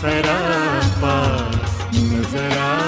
سراپا 0.00 1.16
نظر 1.92 2.58
آ 2.58 2.87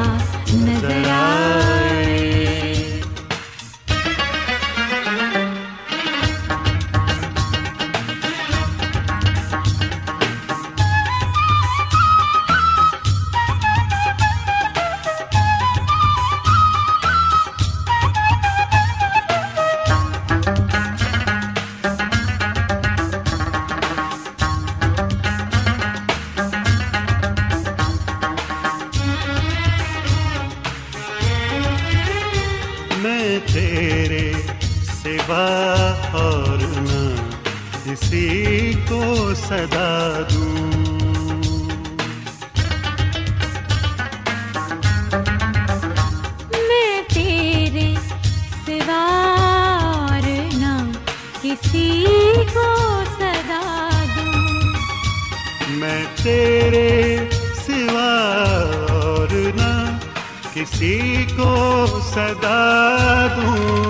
دوں۔ 63.27 63.81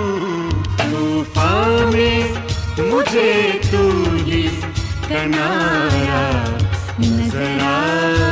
میں 1.92 2.32
مجھے 2.78 3.60
تو 3.70 3.90
ہی 4.26 4.48
کنارا 5.08 6.22
نظر 6.98 7.58
آ 7.60 8.31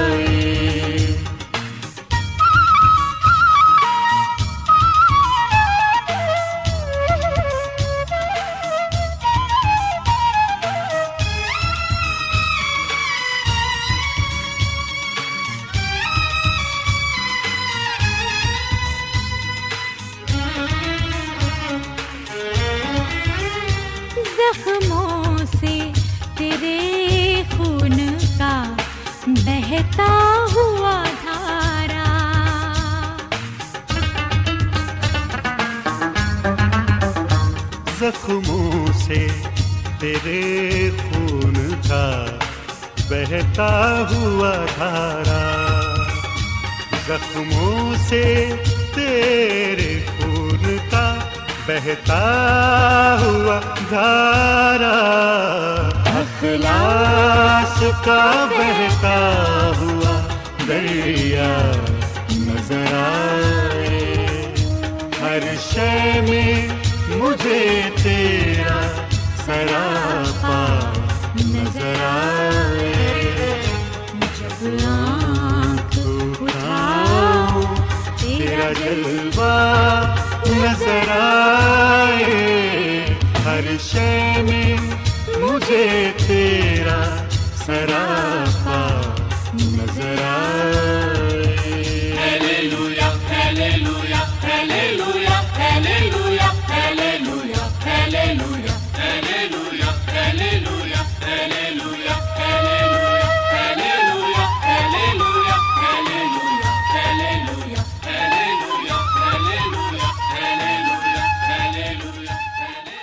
بہتا 43.40 44.06
ہوا 44.10 44.52
دھارا 44.68 45.42
زخموں 47.06 47.94
سے 48.08 48.24
تیرے 48.94 49.88
خون 50.08 50.76
کا 50.90 51.04
بہتا 51.66 52.18
ہوا 53.20 53.58
دھارا 53.90 54.92
اخلاص 56.14 57.82
کا 58.04 58.20
بہتا 58.50 59.16
ہوا 59.80 60.18
دریا 60.68 61.50
نظر 62.32 62.94
آئے 62.96 64.04
ہر 65.20 65.48
شے 65.70 66.20
میں 66.28 66.68
مجھے 67.10 67.64
تیرا 68.02 68.80
سراپا 69.44 70.29
جلوہ 78.90 80.14
نظر 80.46 81.10
آئے 81.10 82.34
ہر 83.44 83.76
شے 83.80 84.42
میں 84.42 84.76
مجھے 85.40 85.86
تیرا 86.26 86.98
سرا 87.56 88.29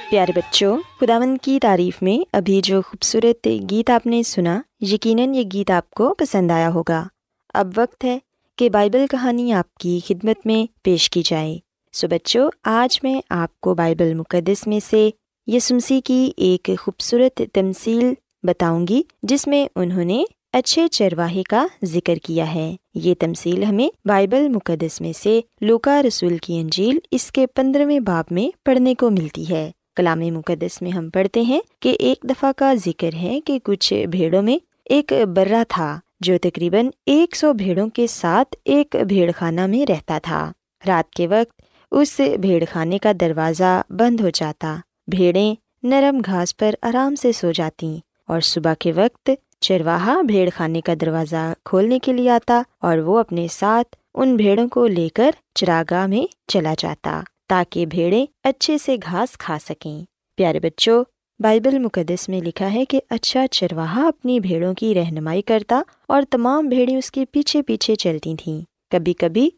پیارے 0.10 0.32
بچوں، 0.36 0.78
خداوند 1.02 1.38
کی 1.42 1.60
تعریف 1.60 2.02
میں 2.02 2.30
ابھی 2.34 2.62
جو 2.64 2.82
خوبصورت 2.82 3.48
گیت 3.72 3.90
آپ 3.90 4.08
نے 4.08 4.24
سنا، 4.24 4.62
یقیناً 4.80 5.34
یہ 5.34 5.44
گیت 5.54 5.72
آپ 5.72 5.90
کو 5.90 6.14
پسند 6.14 6.52
آیا 6.52 6.70
ہوگا۔ 6.70 7.08
اب 7.54 7.72
وقت 7.78 8.06
ہے 8.06 8.20
کہ 8.56 8.70
بائبل 8.70 9.06
کہانی 9.12 9.54
آپ 9.54 9.76
کی 9.76 10.00
خدمت 10.08 10.46
میں 10.46 10.72
پیش 10.84 11.10
کی 11.10 11.22
جائے۔ 11.26 11.58
سو 11.94 12.08
بچوں، 12.08 12.52
آج 12.64 13.00
میں 13.04 13.22
آپ 13.30 13.62
کو 13.62 13.76
بائبل 13.76 14.14
مقدس 14.14 14.68
میں 14.68 14.80
سے 14.90 15.10
یسمسی 15.48 16.02
کی 16.02 16.32
ایک 16.38 16.70
خوبصورت 16.80 17.42
تمثیل 17.54 18.14
بتاؤں 18.44 18.88
گی، 18.90 19.02
جس 19.24 19.48
میں 19.48 19.68
انہوں 19.76 20.06
نے 20.06 20.24
اچھے 20.54 20.88
چرواہے 20.88 21.44
کا 21.44 21.68
ذکر 21.84 22.16
کیا 22.16 22.56
ہے۔ 22.56 22.76
یہ 22.94 23.14
تمثیل 23.20 23.64
ہمیں 23.64 24.08
بائبل 24.08 24.50
مقدس 24.50 25.02
میں 25.02 25.14
سے 25.14 25.42
لوکا 25.62 26.04
رسول 26.04 26.38
کی 26.38 26.60
انجیل 26.60 27.00
اس 27.12 27.32
کے 27.32 27.48
پندرہویں 27.48 28.00
باب 28.00 28.26
میں 28.32 28.58
پڑھنے 28.66 28.96
کو 28.96 29.10
ملتی 29.10 29.50
ہے۔ 29.50 29.72
کلام 29.98 30.20
مقدس 30.20 30.82
میں 30.82 30.92
ہم 30.92 31.10
پڑھتے 31.10 31.42
ہیں 31.42 31.62
کہ 31.80 31.96
ایک 32.00 32.18
دفعہ 32.24 32.52
کا 32.58 32.74
ذکر 32.86 33.14
ہے 33.14 33.40
کہ 33.42 33.60
کچھ 33.64 34.06
بھیڑوں 34.12 34.42
میں 34.42 34.58
ایک 34.86 35.14
برا 35.36 35.64
تھا 35.70 36.00
جو 36.22 36.38
تقریباً 36.42 36.90
ایک 37.06 37.36
سو 37.36 37.54
بھیڑوں 37.54 37.90
کے 37.90 38.08
ساتھ 38.08 38.56
ایک 38.66 38.96
بھیڑ 39.08 39.32
خانہ 39.38 39.66
میں 39.66 39.86
رہتا 39.92 40.18
تھا۔ 40.24 40.52
رات 40.88 41.10
کے 41.10 41.28
وقت 41.28 41.62
اس 41.92 42.20
بھیڑ 42.42 42.64
خانے 42.72 42.98
کا 42.98 43.12
دروازہ 43.22 43.82
بند 43.90 44.20
ہو 44.20 44.30
جاتا۔ 44.30 44.76
بھیڑیں 45.08 45.56
نرم 45.84 46.22
گھاس 46.26 46.58
پر 46.58 46.76
آرام 46.82 47.16
سے 47.16 47.32
سو 47.32 47.52
جاتی 47.52 47.98
اور 48.28 48.42
صبح 48.42 48.74
کے 48.80 48.92
وقت 48.92 49.30
چرواہا 49.60 50.22
بھیڑ 50.22 50.50
خانے 50.56 50.82
کا 50.82 50.94
دروازہ 51.02 51.54
کھولنے 51.66 52.00
کے 52.00 52.14
لیے 52.14 52.30
آتا 52.30 52.62
اور 52.82 52.98
وہ 52.98 53.18
اپنے 53.20 53.48
ساتھ 53.52 53.96
ان 54.14 54.36
بھیڑوں 54.36 54.68
کو 54.68 54.88
لے 54.88 55.10
کر 55.10 55.32
چراگاہ 55.56 56.06
میں 56.08 56.26
چلا 56.48 56.74
جاتا۔ 56.80 57.22
تاکہ 57.48 57.86
بھیڑیں 57.86 58.26
اچھے 58.44 58.78
سے 58.78 58.96
گھاس 58.96 59.38
کھا 59.38 59.58
سکیں۔ 59.66 60.02
پیارے 60.36 60.60
بچوں، 60.60 61.04
بائبل 61.40 61.80
مقدس 61.80 62.30
میں 62.30 62.42
لکھا 62.42 62.74
ہے 62.74 62.86
کہ 62.86 63.00
اچھا 63.10 63.48
چرواہا 63.48 64.08
اپنی 64.08 64.40
بھیڑوں 64.40 64.74
کی 64.74 64.94
رہنمائی 64.94 65.42
کرتا 65.42 65.82
اور 66.08 66.22
تمام 66.30 66.68
بھیڑیں 66.70 66.98
اس 66.98 67.12
کے 67.12 67.26
پیچھے 67.26 67.62
پیچھے 67.62 67.96
چلتی 67.96 68.36
تھیں۔ 68.36 68.62
کبھی 68.92 69.14
کبھی 69.14 69.50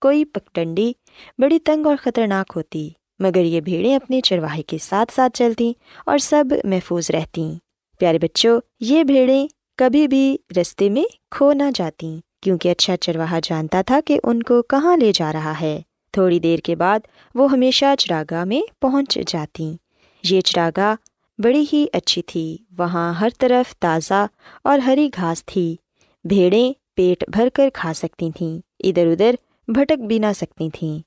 کوئی 0.00 0.24
پگڈنڈی 0.24 0.92
بڑی 1.38 1.58
تنگ 1.58 1.86
اور 1.86 1.96
خطرناک 2.02 2.52
ہوتی، 2.56 2.90
مگر 3.18 3.44
یہ 3.44 3.60
بھیڑیں 3.60 3.96
اپنے 3.96 4.20
چرواہے 4.20 4.62
کے 4.62 4.78
ساتھ 4.78 5.12
ساتھ 5.12 5.38
چلتیں 5.38 5.72
اور 6.06 6.18
سب 6.18 6.44
محفوظ 6.64 7.10
رہتیں۔ 7.10 7.54
پیارے 7.98 8.18
بچوں، 8.18 8.60
یہ 8.80 9.04
بھیڑیں 9.04 9.46
کبھی 9.76 10.08
بھی 10.08 10.36
رستے 10.60 10.88
میں 10.88 11.04
کھو 11.30 11.52
نہ 11.52 11.70
جاتیں، 11.74 12.16
کیونکہ 12.42 12.70
اچھا 12.70 12.96
چرواہا 12.96 13.38
جانتا 13.42 13.82
تھا 13.82 14.00
کہ 14.04 14.18
ان 14.22 14.42
کو 14.42 14.62
کہاں 14.62 14.96
لے 14.96 15.12
جا 15.14 15.32
رہا 15.32 15.60
ہے۔ 15.60 15.82
تھوڑی 16.16 16.38
دیر 16.38 16.58
کے 16.58 16.76
بعد 16.76 17.00
وہ 17.34 17.50
ہمیشہ 17.50 17.84
چراگاہ 17.98 18.44
میں 18.44 18.60
پہنچ 18.80 19.18
جاتیں 19.26 19.76
یہ 20.24 20.40
چراگاہ 20.40 20.94
بڑی 21.38 21.64
ہی 21.72 21.86
اچھی 21.92 22.22
تھی۔ 22.22 22.56
وہاں 22.78 23.12
ہر 23.12 23.28
طرف 23.38 23.76
تازہ 23.76 24.26
اور 24.64 24.78
ہری 24.78 25.10
گھاس 25.16 25.44
تھی۔ 25.44 25.76
بھیڑیں 26.24 26.72
پیٹ 26.94 27.24
بھر 27.28 27.48
کر 27.54 27.68
کھا 27.74 27.92
سکتی 27.94 28.30
تھیں۔ 28.36 28.60
ادھر 28.84 29.06
ادھر 29.06 29.34
بھٹک 29.68 29.98
بھی 29.98 30.18
نہ 30.18 30.32
سکتی 30.36 30.68
تھیں۔ 30.70 30.98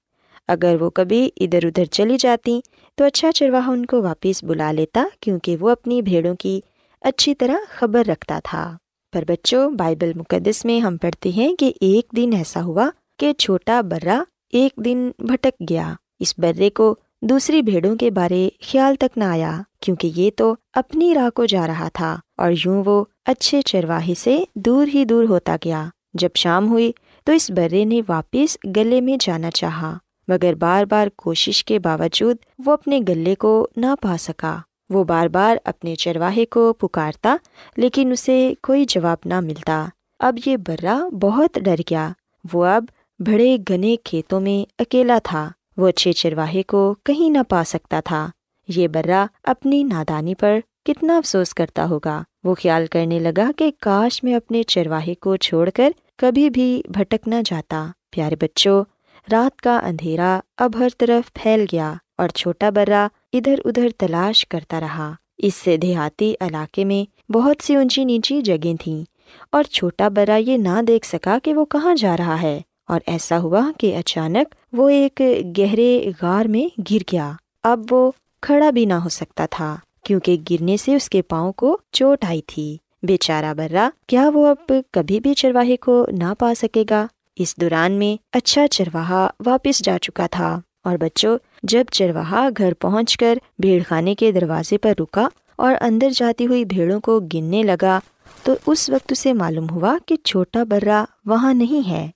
اگر 0.47 0.81
وہ 0.81 0.89
کبھی 0.89 1.29
ادھر 1.37 1.65
ادھر 1.65 1.85
چلی 1.85 2.17
جاتی 2.19 2.59
تو 2.95 3.03
اچھا 3.03 3.31
چرواہا 3.31 3.71
ان 3.71 3.85
کو 3.85 4.01
واپس 4.01 4.43
بلا 4.43 4.71
لیتا 4.71 5.03
کیونکہ 5.19 5.57
وہ 5.59 5.69
اپنی 5.69 6.01
بھیڑوں 6.01 6.35
کی 6.35 6.61
اچھی 7.01 7.35
طرح 7.35 7.55
خبر 7.69 8.03
رکھتا 8.07 8.39
تھا۔ 8.43 8.77
پر 9.13 9.23
بچوں، 9.27 9.69
بائبل 9.69 10.11
مقدس 10.15 10.65
میں 10.65 10.79
ہم 10.79 10.97
پڑھتے 10.97 11.29
ہیں 11.29 11.55
کہ 11.55 11.71
ایک 11.81 12.15
دن 12.15 12.29
ایسا 12.37 12.63
ہوا 12.63 12.89
کہ 13.19 13.33
چھوٹا 13.33 13.81
برا 13.81 14.23
ایک 14.49 14.71
دن 14.85 15.11
بھٹک 15.19 15.63
گیا۔ 15.69 15.93
اس 16.19 16.39
برے 16.39 16.69
کو 16.69 16.95
دوسری 17.21 17.61
بھیڑوں 17.61 17.95
کے 17.95 18.11
بارے 18.11 18.49
خیال 18.61 18.95
تک 18.95 19.17
نہ 19.17 19.23
آیا، 19.23 19.61
کیونکہ 19.81 20.11
یہ 20.15 20.31
تو 20.35 20.55
اپنی 20.73 21.13
راہ 21.15 21.29
کو 21.29 21.45
جا 21.45 21.67
رہا 21.67 21.89
تھا۔ 21.93 22.17
اور 22.37 22.51
یوں 22.65 22.83
وہ 22.85 23.05
اچھے 23.25 23.61
چرواہے 23.61 24.13
سے 24.13 24.43
دور 24.55 24.87
ہی 24.87 25.05
دور 25.05 25.23
ہوتا 25.23 25.55
گیا۔ 25.65 25.85
جب 26.13 26.29
شام 26.35 26.67
ہوئی 26.67 26.91
تو 27.23 27.31
اس 27.31 27.51
برے 27.51 27.85
نے 27.85 28.01
واپس 28.07 28.57
گلے 28.75 29.01
میں 29.01 29.17
جانا 29.19 29.51
چاہا، 29.51 29.97
مگر 30.27 30.53
بار 30.53 30.85
بار 30.85 31.07
کوشش 31.15 31.65
کے 31.65 31.79
باوجود 31.79 32.37
وہ 32.65 32.71
اپنے 32.71 32.99
گلے 33.09 33.35
کو 33.35 33.67
نہ 33.77 33.95
پا 34.01 34.15
سکا۔ 34.19 34.57
وہ 34.89 35.03
بار 35.03 35.27
بار 35.27 35.57
اپنے 35.65 35.95
چرواہے 35.95 36.45
کو 36.45 36.73
پکارتا، 36.73 37.35
لیکن 37.77 38.11
اسے 38.11 38.53
کوئی 38.63 38.85
جواب 38.85 39.17
نہ 39.25 39.39
ملتا۔ 39.39 39.85
اب 40.19 40.37
یہ 40.45 40.57
برا 40.57 41.07
بہت 41.21 41.59
ڈر 41.61 41.75
گیا۔ 41.89 42.09
وہ 42.53 42.65
اب 42.65 42.85
بڑے 43.19 43.57
گنے 43.69 43.95
کھیتوں 44.03 44.41
میں 44.41 44.71
اکیلا 44.79 45.17
تھا، 45.23 45.49
وہ 45.77 45.87
اچھے 45.87 46.11
چرواہے 46.11 46.63
کو 46.63 46.95
کہیں 47.05 47.29
نہ 47.29 47.37
پا 47.49 47.63
سکتا 47.63 47.99
تھا۔ 47.99 48.29
یہ 48.67 48.87
برا 48.87 49.25
اپنی 49.43 49.83
نادانی 49.83 50.35
پر 50.35 50.59
کتنا 50.85 51.17
افسوس 51.17 51.53
کرتا 51.53 51.85
ہوگا۔ 51.89 52.23
وہ 52.43 52.55
خیال 52.55 52.87
کرنے 52.87 53.19
لگا 53.19 53.51
کہ 53.57 53.71
کاش 53.81 54.23
میں 54.23 54.33
اپنے 54.33 54.63
چرواہے 54.63 55.15
کو 55.15 55.35
چھوڑ 55.35 55.69
کر 55.69 55.89
کبھی 56.17 56.49
بھی 56.49 56.81
بھٹک 56.87 57.27
نہ 57.27 57.35
جاتا۔ 57.45 57.87
پیارے 58.11 58.35
بچوں، 58.35 58.83
رات 59.31 59.61
کا 59.61 59.77
اندھیرا 59.77 60.39
اب 60.57 60.79
ہر 60.79 60.87
طرف 60.97 61.33
پھیل 61.33 61.65
گیا 61.71 61.93
اور 62.17 62.27
چھوٹا 62.27 62.69
برا 62.69 63.07
ادھر 63.33 63.59
ادھر 63.65 63.87
تلاش 63.97 64.47
کرتا 64.47 64.79
رہا۔ 64.79 65.13
اس 65.37 65.55
سے 65.55 65.77
دیہاتی 65.77 66.33
علاقے 66.39 66.83
میں 66.83 67.31
بہت 67.31 67.55
سی 67.63 67.75
اونچی 67.75 68.03
نیچی 68.03 68.41
جگہیں 68.41 68.75
تھیں 68.81 69.03
اور 69.51 69.63
چھوٹا 69.63 70.07
برا 70.07 70.35
یہ 70.35 70.57
نہ 70.57 70.81
دیکھ 70.81 71.05
سکا 71.05 71.37
کہ 71.43 71.53
وہ 71.53 71.65
کہاں 71.65 71.95
جا 71.95 72.17
رہا 72.17 72.41
ہے۔ 72.41 72.61
اور 72.89 72.99
ایسا 73.05 73.39
ہوا 73.39 73.69
کہ 73.77 73.95
اچانک 73.97 74.55
وہ 74.73 74.89
ایک 74.89 75.21
گہرے 75.57 76.11
غار 76.21 76.45
میں 76.45 76.67
گر 76.91 77.03
گیا۔ 77.11 77.31
اب 77.63 77.79
وہ 77.91 78.11
کھڑا 78.41 78.69
بھی 78.69 78.85
نہ 78.85 78.93
ہو 78.93 79.09
سکتا 79.09 79.45
تھا، 79.51 79.75
کیونکہ 80.05 80.37
گرنے 80.51 80.77
سے 80.77 80.95
اس 80.95 81.09
کے 81.09 81.21
پاؤں 81.21 81.51
کو 81.51 81.77
چوٹ 81.91 82.25
آئی 82.25 82.41
تھی۔ 82.47 82.77
بیچارہ 83.03 83.53
برا 83.53 83.89
کیا 84.07 84.29
وہ 84.33 84.47
اب 84.47 84.71
کبھی 84.91 85.19
بھی 85.19 85.33
چرواہے 85.33 85.77
کو 85.77 86.05
نہ 86.11 86.33
پا 86.39 86.53
سکے 86.57 86.83
گا؟ 86.89 87.05
اس 87.35 87.55
دوران 87.57 87.91
میں 87.91 88.15
اچھا 88.37 88.67
چرواہا 88.67 89.27
واپس 89.45 89.83
جا 89.83 89.97
چکا 89.97 90.27
تھا 90.31 90.59
اور 90.83 90.97
بچوں، 90.97 91.37
جب 91.63 91.83
چرواہا 91.91 92.47
گھر 92.57 92.73
پہنچ 92.73 93.17
کر 93.17 93.37
بھیڑ 93.59 93.81
خانے 93.87 94.15
کے 94.15 94.31
دروازے 94.31 94.77
پر 94.77 94.93
رکا 94.99 95.27
اور 95.55 95.75
اندر 95.81 96.09
جاتی 96.13 96.47
ہوئی 96.47 96.65
بھیڑوں 96.65 96.99
کو 96.99 97.19
گننے 97.33 97.63
لگا، 97.63 97.99
تو 98.43 98.53
اس 98.65 98.89
وقت 98.89 99.11
اسے 99.11 99.33
معلوم 99.33 99.69
ہوا 99.69 99.97
کہ 100.05 100.15
چھوٹا 100.23 100.63
برا 100.63 101.03
وہاں 101.25 101.53
نہیں 101.53 101.89
ہے۔ 101.89 102.07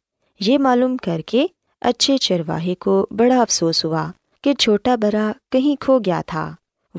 یہ 0.45 0.57
معلوم 0.57 0.97
کر 0.97 1.21
کے 1.25 1.47
اچھے 1.81 2.17
چرواہے 2.17 2.75
کو 2.75 3.07
بڑا 3.11 3.41
افسوس 3.41 3.85
ہوا 3.85 4.11
کہ 4.43 4.53
چھوٹا 4.53 4.95
برا 4.95 5.31
کہیں 5.51 5.81
کھو 5.81 5.99
گیا 5.99 6.21
تھا۔ 6.25 6.51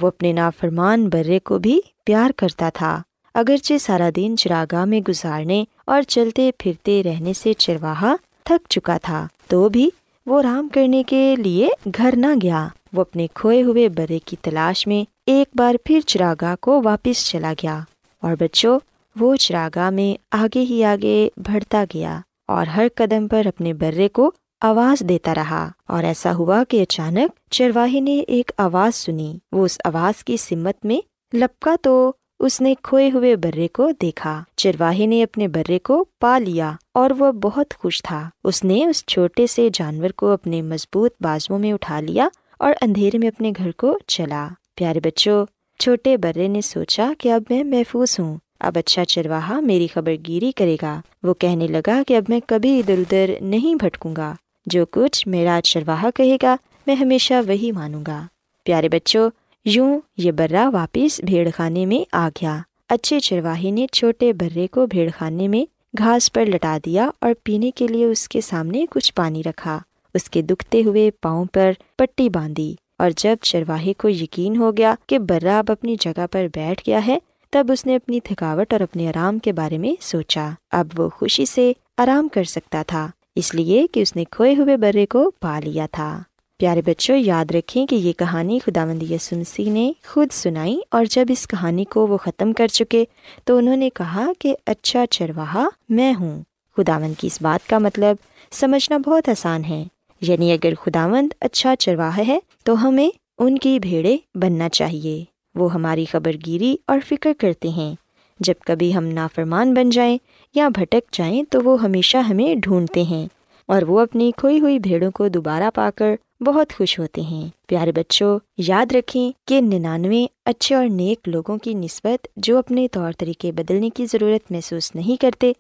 وہ 0.03 0.09
اپنے 0.09 0.33
نافرمان 0.33 1.09
برے 1.09 1.39
کو 1.39 1.59
بھی 1.59 1.81
پیار 2.05 2.31
کرتا 2.37 2.69
تھا، 2.75 3.03
اگرچہ 3.35 3.79
سارا 3.81 4.11
دن 4.17 4.35
چراگاہ 4.39 4.85
میں 4.85 5.01
گزارنے 5.09 5.65
اور 5.85 6.03
چلتے 6.03 6.51
پھرتے 6.59 7.03
رہنے 7.03 7.33
سے 7.33 7.53
چرواہا 7.53 8.15
تھک 8.45 8.69
چکا 8.69 8.99
تھا۔ 9.03 9.27
تو 9.49 9.69
بھی 9.69 9.91
وہ 10.27 10.39
آرام 10.39 10.69
کرنے 10.69 11.03
کے 11.07 11.37
لیے 11.37 11.69
گھر 11.97 12.15
نہ 12.17 12.35
گیا۔ 12.43 12.69
وہ 12.93 13.01
اپنے 13.01 13.27
کھوئے 13.35 13.63
ہوئے 13.63 13.89
برے 13.89 14.19
کی 14.25 14.37
تلاش 14.43 14.87
میں 14.87 15.11
ایک 15.27 15.49
بار 15.55 15.75
پھر 15.85 16.01
چراگاہ 16.01 16.55
کو 16.61 16.83
واپس 16.85 17.27
چلا 17.27 17.53
گیا 17.63 17.81
اور 18.21 18.35
بچوں، 18.41 18.79
وہ 19.21 19.37
چراگاہ 19.37 19.91
میں 19.91 20.23
آگے 20.33 20.61
ہی 20.61 20.85
آگے 20.85 21.29
بڑھتا 21.37 21.85
گیا۔ 21.95 22.21
اور 22.49 22.67
ہر 22.67 22.87
قدم 22.95 23.29
پر 23.29 23.47
اپنے 23.47 23.75
برے 23.75 24.09
کو 24.09 24.31
آواز 24.61 25.01
دیتا 25.01 25.35
رہا 25.35 25.71
اور 25.89 26.05
ایسا 26.05 26.35
ہوا 26.35 26.65
کہ 26.69 26.83
اچانک 26.83 27.51
چرواہی 27.51 28.01
نے 28.01 28.21
ایک 28.29 28.51
آواز 28.59 28.95
سنی۔ 28.95 29.39
وہ 29.53 29.65
اس 29.65 29.79
آواز 29.85 30.25
کی 30.25 30.37
سمت 30.37 30.87
میں 30.87 31.01
لپکا 31.37 31.77
تو 31.83 32.13
اس 32.41 32.61
نے 32.61 32.75
کھوئے 32.83 33.11
ہوئے 33.15 33.37
برے 33.37 33.69
کو 33.69 33.91
دیکھا۔ 34.03 34.43
چرواہی 34.57 35.07
نے 35.07 35.23
اپنے 35.23 35.49
برے 35.49 35.79
کو 35.79 36.05
پا 36.21 36.39
لیا 36.39 36.73
اور 36.95 37.11
وہ 37.19 37.33
بہت 37.33 37.75
خوش 37.79 38.03
تھا۔ 38.03 38.31
اس 38.45 38.65
نے 38.65 38.87
اس 38.87 39.07
چھوٹے 39.07 39.47
سے 39.47 39.69
جانور 39.73 40.11
کو 40.11 40.29
اپنے 40.29 40.63
مضبوط 40.63 41.13
بازو 41.21 41.59
میں 41.59 41.73
اٹھا 41.73 42.01
لیا 42.01 42.29
اور 42.59 42.73
اندھیرے 42.81 43.19
میں 43.19 43.29
اپنے 43.29 43.53
گھر 43.59 43.71
کو 43.73 43.99
چلا۔ 44.07 44.49
پیارے 44.75 45.01
بچوں، 45.01 45.47
چھوٹے 45.79 46.17
برے 46.17 46.49
نے 46.49 46.61
سوچا 46.61 47.13
کہ 47.19 47.33
اب 47.33 47.43
میں 47.51 47.65
محفوظ 47.65 48.17
ہوں۔ 48.19 48.39
اب 48.65 48.79
اچھا 48.79 49.05
چرواہا 49.05 49.61
میری 49.61 49.87
خبر 49.87 50.15
گیری 50.29 50.53
کرے 50.53 50.77
گا۔ 50.83 51.01
وہ 51.23 51.35
کہنے 51.35 51.67
لگا 51.67 52.03
کہ 52.09 52.17
اب 52.17 52.23
میں 52.29 52.41
کبھی 52.47 52.79
ادھر 52.79 52.99
ادھر 52.99 53.35
نہیں 53.41 53.75
بھٹکوں 53.75 54.17
گا۔ 54.17 54.35
جو 54.67 54.87
کچھ 54.87 55.29
میرا 55.29 55.61
چرواہا 55.65 56.11
کہے 56.15 56.37
گا، 56.43 56.57
میں 56.87 56.95
ہمیشہ 56.95 57.35
وہی 57.49 57.73
مانوں 57.73 58.05
گا۔ 58.07 58.27
پیارے 58.65 58.89
بچوں، 58.89 59.31
یوں 59.65 60.01
یہ 60.17 60.33
برا 60.33 60.69
واپس 60.69 61.21
بھیڑ 61.21 61.49
خانے 61.57 61.87
میں 61.87 62.05
آ 62.13 62.29
گیا۔ 62.29 62.59
اچھے 62.89 63.21
چرواہی 63.21 63.71
نے 63.71 63.87
چھوٹے 63.93 64.33
برے 64.33 64.67
کو 64.67 64.87
بھیڑ 64.87 65.11
خانے 65.19 65.49
میں 65.49 65.65
گھاس 65.99 66.33
پر 66.33 66.47
لٹا 66.47 66.79
دیا 66.87 67.11
اور 67.21 67.33
پینے 67.45 67.71
کے 67.71 67.87
لیے 67.87 68.05
اس 68.05 68.29
کے 68.29 68.41
سامنے 68.41 68.87
کچھ 68.91 69.15
پانی 69.15 69.43
رکھا۔ 69.47 69.79
اس 70.15 70.31
کے 70.31 70.43
دکھتے 70.43 70.83
ہوئے 70.85 71.11
پاؤں 71.11 71.45
پر 71.53 71.73
پٹی 71.97 72.29
باندھی 72.29 72.75
اور 72.99 73.11
جب 73.17 73.37
چرواہے 73.43 73.93
کو 73.93 74.09
یقین 74.09 74.57
ہو 74.57 74.77
گیا 74.77 74.95
کہ 75.07 75.19
برا 75.19 75.59
اب 75.59 75.71
اپنی 75.73 75.97
جگہ 76.01 76.27
پر 76.31 76.47
بیٹھ 76.55 76.83
گیا 76.87 77.07
ہے 77.07 77.19
تب 77.55 77.67
اس 77.73 77.87
نے 77.87 77.97
اپنی 77.97 78.21
تھکاوٹ 78.21 78.73
اور 78.73 78.81
اپنے 78.81 79.09
آرام 79.09 79.39
کے 79.39 79.53
بارے 79.53 79.79
میں 79.79 80.03
سوچا۔ 80.03 80.51
اب 80.71 80.89
وہ 80.99 81.09
خوشی 81.09 81.47
سے 81.47 81.73
آرام 81.99 82.29
کر 82.29 82.45
سکتا 82.45 82.83
تھا، 82.87 83.11
اس 83.37 83.55
لیے 83.55 83.87
کہ 83.93 84.01
اس 84.01 84.17
نے 84.17 84.25
کھوئے 84.31 84.55
ہوئے 84.59 84.77
برے 84.77 85.07
کو 85.07 85.31
پا 85.41 85.61
لیا 85.65 85.87
تھا۔ 85.93 86.23
پیارے 86.59 86.83
بچوں، 86.87 87.17
یاد 87.17 87.51
رکھیں 87.51 87.87
کہ 87.87 87.95
یہ 87.95 88.13
کہانی 88.13 88.59
خدا 88.59 88.85
مند 88.85 89.03
یسنسی 89.03 89.71
نے 89.71 89.93
خود 90.07 90.29
سنائی 90.33 90.81
اور 90.91 91.05
جب 91.05 91.25
اس 91.29 91.49
کہانی 91.49 91.85
کو 91.85 92.07
وہ 92.07 92.17
ختم 92.17 92.53
کر 92.53 92.67
چکے 92.67 93.05
تو 93.45 93.57
انہوں 93.57 93.77
نے 93.77 93.91
کہا 93.91 94.27
کہ 94.39 94.57
اچھا 94.67 95.07
چرواہا 95.07 95.69
میں 95.89 96.15
ہوں۔ 96.21 96.43
خدا 96.77 96.99
کی 97.19 97.27
اس 97.27 97.43
بات 97.43 97.69
کا 97.69 97.79
مطلب 97.79 98.17
سمجھنا 98.51 98.99
بہت 98.99 99.29
آسان 99.29 99.65
ہے۔ 99.65 99.85
یعنی 100.21 100.53
اگر 100.53 100.75
خدا 100.75 101.07
مند 101.07 101.29
اچھا 101.41 101.77
چرواہا 101.77 102.23
ہے 102.29 102.39
تو 102.65 102.89
ہمیں 102.89 103.11
ان 103.39 103.59
کی 103.59 103.79
بھیڑے 103.79 104.17
بننا 104.35 104.69
چاہیے۔ 104.69 105.34
وہ 105.55 105.75
ہماری 105.75 106.05
خبر 106.05 106.33
گیری 106.47 106.77
اور 106.87 106.99
فکر 107.09 107.33
کرتے 107.39 107.69
ہیں۔ 107.69 107.95
جب 108.41 108.55
کبھی 108.67 108.95
ہم 108.95 109.05
نافرمان 109.05 109.75
بن 109.75 109.91
جائیں 109.91 110.19
یا 110.55 110.69
بھٹک 110.69 111.13
جائیں 111.13 111.43
تو 111.51 111.61
وہ 111.65 111.83
ہمیشہ 111.83 112.17
ہمیں 112.17 112.55
ڈھونڈتے 112.55 113.03
ہیں 113.03 113.29
اور 113.67 113.83
وہ 113.83 114.01
اپنی 114.01 114.33
کھوئی 114.37 114.61
ہوئی 114.61 114.79
بھیڑوں 114.79 115.11
کو 115.11 115.29
دوبارہ 115.29 115.71
پا 115.75 115.91
کر 115.97 116.15
بہت 116.41 116.73
خوش 116.73 116.99
ہوتے 116.99 117.21
ہیں۔ 117.21 117.49
پیارے 117.67 117.93
بچوں، 117.93 118.39
یاد 118.59 118.93
رکھیں 118.93 119.33
کہ 119.49 119.61
ننانوے 119.61 120.27
اچھے 120.45 120.75
اور 120.75 120.87
نیک 120.87 121.29
لوگوں 121.29 121.59
کی 121.59 121.75
نسبت 121.75 122.29
جو 122.37 122.59
اپنے 122.59 122.89
طور 122.89 123.13
طریقے 123.19 123.53
بدلنے 123.53 123.91
کی 123.91 124.07
ضرورت 124.07 124.53
محسوس 124.53 124.95
نہیں 124.95 125.21
کرتے، 125.21 125.53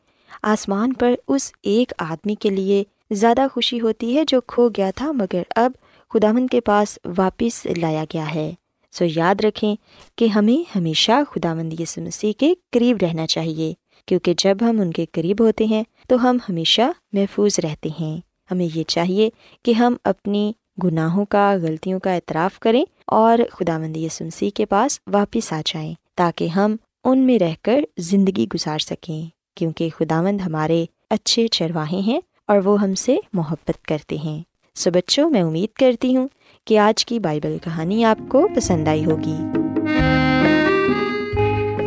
آسمان 0.42 0.92
پر 0.92 1.14
اس 1.28 1.52
ایک 1.62 1.92
آدمی 1.98 2.34
کے 2.34 2.50
لیے 2.50 2.84
زیادہ 3.10 3.46
خوشی 3.52 3.80
ہوتی 3.80 4.16
ہے 4.16 4.24
جو 4.28 4.40
کھو 4.40 4.68
گیا 4.68 4.90
تھا 4.96 5.12
مگر 5.12 5.42
اب 5.56 5.72
خدامن 6.10 6.46
کے 6.46 6.60
پاس 6.60 6.98
واپس 7.16 7.66
لایا 7.76 8.04
گیا 8.12 8.34
ہے۔ 8.34 8.52
سو 8.94 9.04
یاد 9.16 9.34
رکھیں 9.44 9.74
کہ 10.16 10.24
ہمیں 10.24 10.76
ہمیشہ 10.78 11.12
خدا 11.30 11.54
مند 11.54 11.80
یسو 11.80 12.00
مسیح 12.00 12.32
کے 12.38 12.54
قریب 12.72 12.96
رہنا 13.02 13.26
چاہیے، 13.26 13.72
کیونکہ 14.06 14.34
جب 14.38 14.56
ہم 14.60 14.80
ان 14.80 14.92
کے 14.92 15.06
قریب 15.12 15.42
ہوتے 15.42 15.64
ہیں 15.64 15.82
تو 16.08 16.30
ہم 16.30 16.38
ہمیشہ 16.48 16.82
محفوظ 17.12 17.58
رہتے 17.58 17.88
ہیں۔ 18.00 18.16
ہمیں 18.50 18.68
یہ 18.74 18.84
چاہیے 18.84 19.30
کہ 19.62 19.72
ہم 19.72 19.96
اپنی 20.04 20.52
گناہوں 20.84 21.24
کا، 21.24 21.54
غلطیوں 21.62 22.00
کا 22.00 22.14
اعتراف 22.14 22.58
کریں 22.58 22.84
اور 23.06 23.38
خدا 23.52 23.78
مند 23.78 23.96
یسو 23.96 24.24
مسیح 24.24 24.50
کے 24.54 24.66
پاس 24.66 25.00
واپس 25.06 25.52
آ 25.52 25.60
جائیں، 25.66 25.94
تاکہ 26.14 26.48
ہم 26.48 26.76
ان 27.04 27.18
میں 27.18 27.38
رہ 27.38 27.54
کر 27.62 27.84
زندگی 27.98 28.46
گزار 28.54 28.78
سکیں، 28.78 29.26
کیونکہ 29.54 29.88
خدا 29.98 30.22
مند 30.22 30.40
ہمارے 30.40 30.84
اچھے 31.10 31.48
چرواہے 31.48 32.00
ہیں 32.00 32.20
اور 32.46 32.58
وہ 32.64 32.80
ہم 32.80 32.94
سے 32.94 33.16
محبت 33.32 33.84
کرتے 33.84 34.16
ہیں۔ 34.16 34.42
سو 34.74 34.90
بچوں، 34.90 35.30
میں 35.30 35.42
امید 35.42 35.76
کرتی 35.76 36.16
ہوں 36.16 36.28
کہ 36.66 36.78
آج 36.78 37.06
کی 37.06 37.18
بائبل 37.18 37.56
کہانی 37.64 38.04
آپ 38.04 38.18
کو 38.28 38.48
پسند 38.56 38.88
آئی 38.88 39.04
ہوگی۔ 39.04 39.36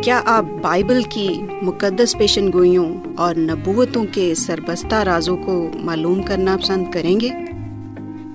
کیا 0.02 0.22
آپ 0.24 0.44
بائبل 0.62 1.02
کی 1.02 1.40
مقدس 1.62 2.18
پیشن 2.18 2.52
گوئیوں 2.52 2.96
اور 3.16 3.34
نبوتوں 3.34 4.04
کے 4.12 4.34
سربستہ 4.34 4.94
رازوں 4.94 5.36
کو 5.36 5.70
معلوم 5.74 6.22
کرنا 6.22 6.56
پسند 6.62 6.92
کریں 6.92 7.20
گے؟ 7.20 7.28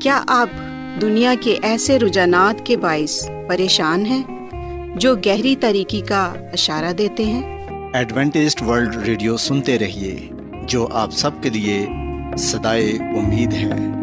کیا 0.02 0.24
آپ 0.28 0.50
دنیا 1.02 1.34
کے 1.42 1.58
ایسے 1.62 2.00
رجحانات 2.00 2.66
کے 2.66 2.78
باعث 2.78 3.30
پریشان 3.48 4.06
ہیں 4.06 4.50
جو 4.96 5.16
گہری 5.16 5.56
طریقے 5.56 6.02
کا 6.02 6.34
اشارہ 6.54 6.94
دیتے 6.94 7.24
ہیں؟ 7.24 7.68
ایڈوینٹسٹ 7.94 8.62
ورلڈ 8.62 8.96
ریڈیو 8.96 9.38
سنتے 9.38 9.80
رہیے 9.80 10.30
جو 10.68 10.88
آپ 10.92 11.12
سب 11.12 11.32
کے 11.42 11.50
لیے 11.50 11.88
صدائے 12.38 12.92
امید 12.92 13.54
ہے۔ 13.54 14.03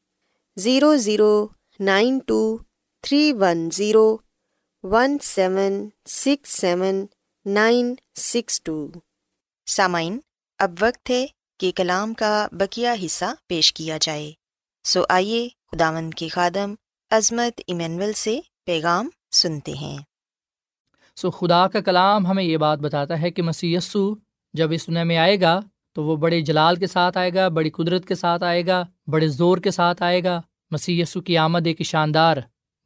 Zero 0.55 0.95
zero 0.95 1.47
nine 1.79 2.19
two 2.19 2.57
three 3.01 3.33
one 3.33 3.69
zero 3.73 4.17
one 4.83 5.17
seven 5.21 5.89
six 6.05 6.49
seven 6.49 7.05
nine 7.45 7.93
six 8.15 8.61
two 8.61 8.87
سامعین 9.65 10.19
اب 10.59 10.71
وقت 10.81 11.09
ہے 11.09 11.25
کہ 11.59 11.71
کلام 11.75 12.13
کا 12.13 12.47
بکیا 12.51 12.95
حصہ 13.05 13.25
پیش 13.47 13.73
کیا 13.73 13.97
جائے۔ 14.01 14.31
سو 14.83 15.03
آئیے 15.09 15.49
خداون 15.71 16.11
کے 16.11 16.27
خادم 16.27 16.73
عظمت 17.11 17.61
ایمینول 17.67 18.13
سے 18.13 18.39
پیغام 18.65 19.09
سنتے 19.31 19.73
ہیں۔ 19.73 19.97
سو 21.15 21.31
خدا 21.31 21.67
کا 21.67 21.81
کلام 21.81 22.27
ہمیں 22.27 22.43
یہ 22.43 22.57
بات 22.57 22.79
بتاتا 22.79 23.21
ہے 23.21 23.31
کہ 23.31 23.41
مسی 23.41 23.75
جب 24.53 24.71
اس 24.71 24.87
دنیا 24.87 25.03
میں 25.03 25.17
آئے 25.17 25.41
گا 25.41 25.59
تو 25.93 26.03
وہ 26.03 26.15
بڑے 26.15 26.41
جلال 26.41 26.75
کے 26.75 26.87
ساتھ 26.87 27.17
آئے 27.17 27.33
گا 27.33 27.47
بڑی 27.47 27.69
قدرت 27.69 28.07
کے 28.07 28.15
ساتھ 28.15 28.43
آئے 28.43 28.65
گا۔ 28.65 28.83
بڑے 29.11 29.27
زور 29.27 29.57
کے 29.57 29.71
ساتھ 29.71 30.03
آئے 30.03 30.23
گا 30.23 30.41
مسی 30.71 31.03
کی 31.25 31.37
آمد 31.37 31.67
ایک 31.67 31.81
شاندار 31.81 32.37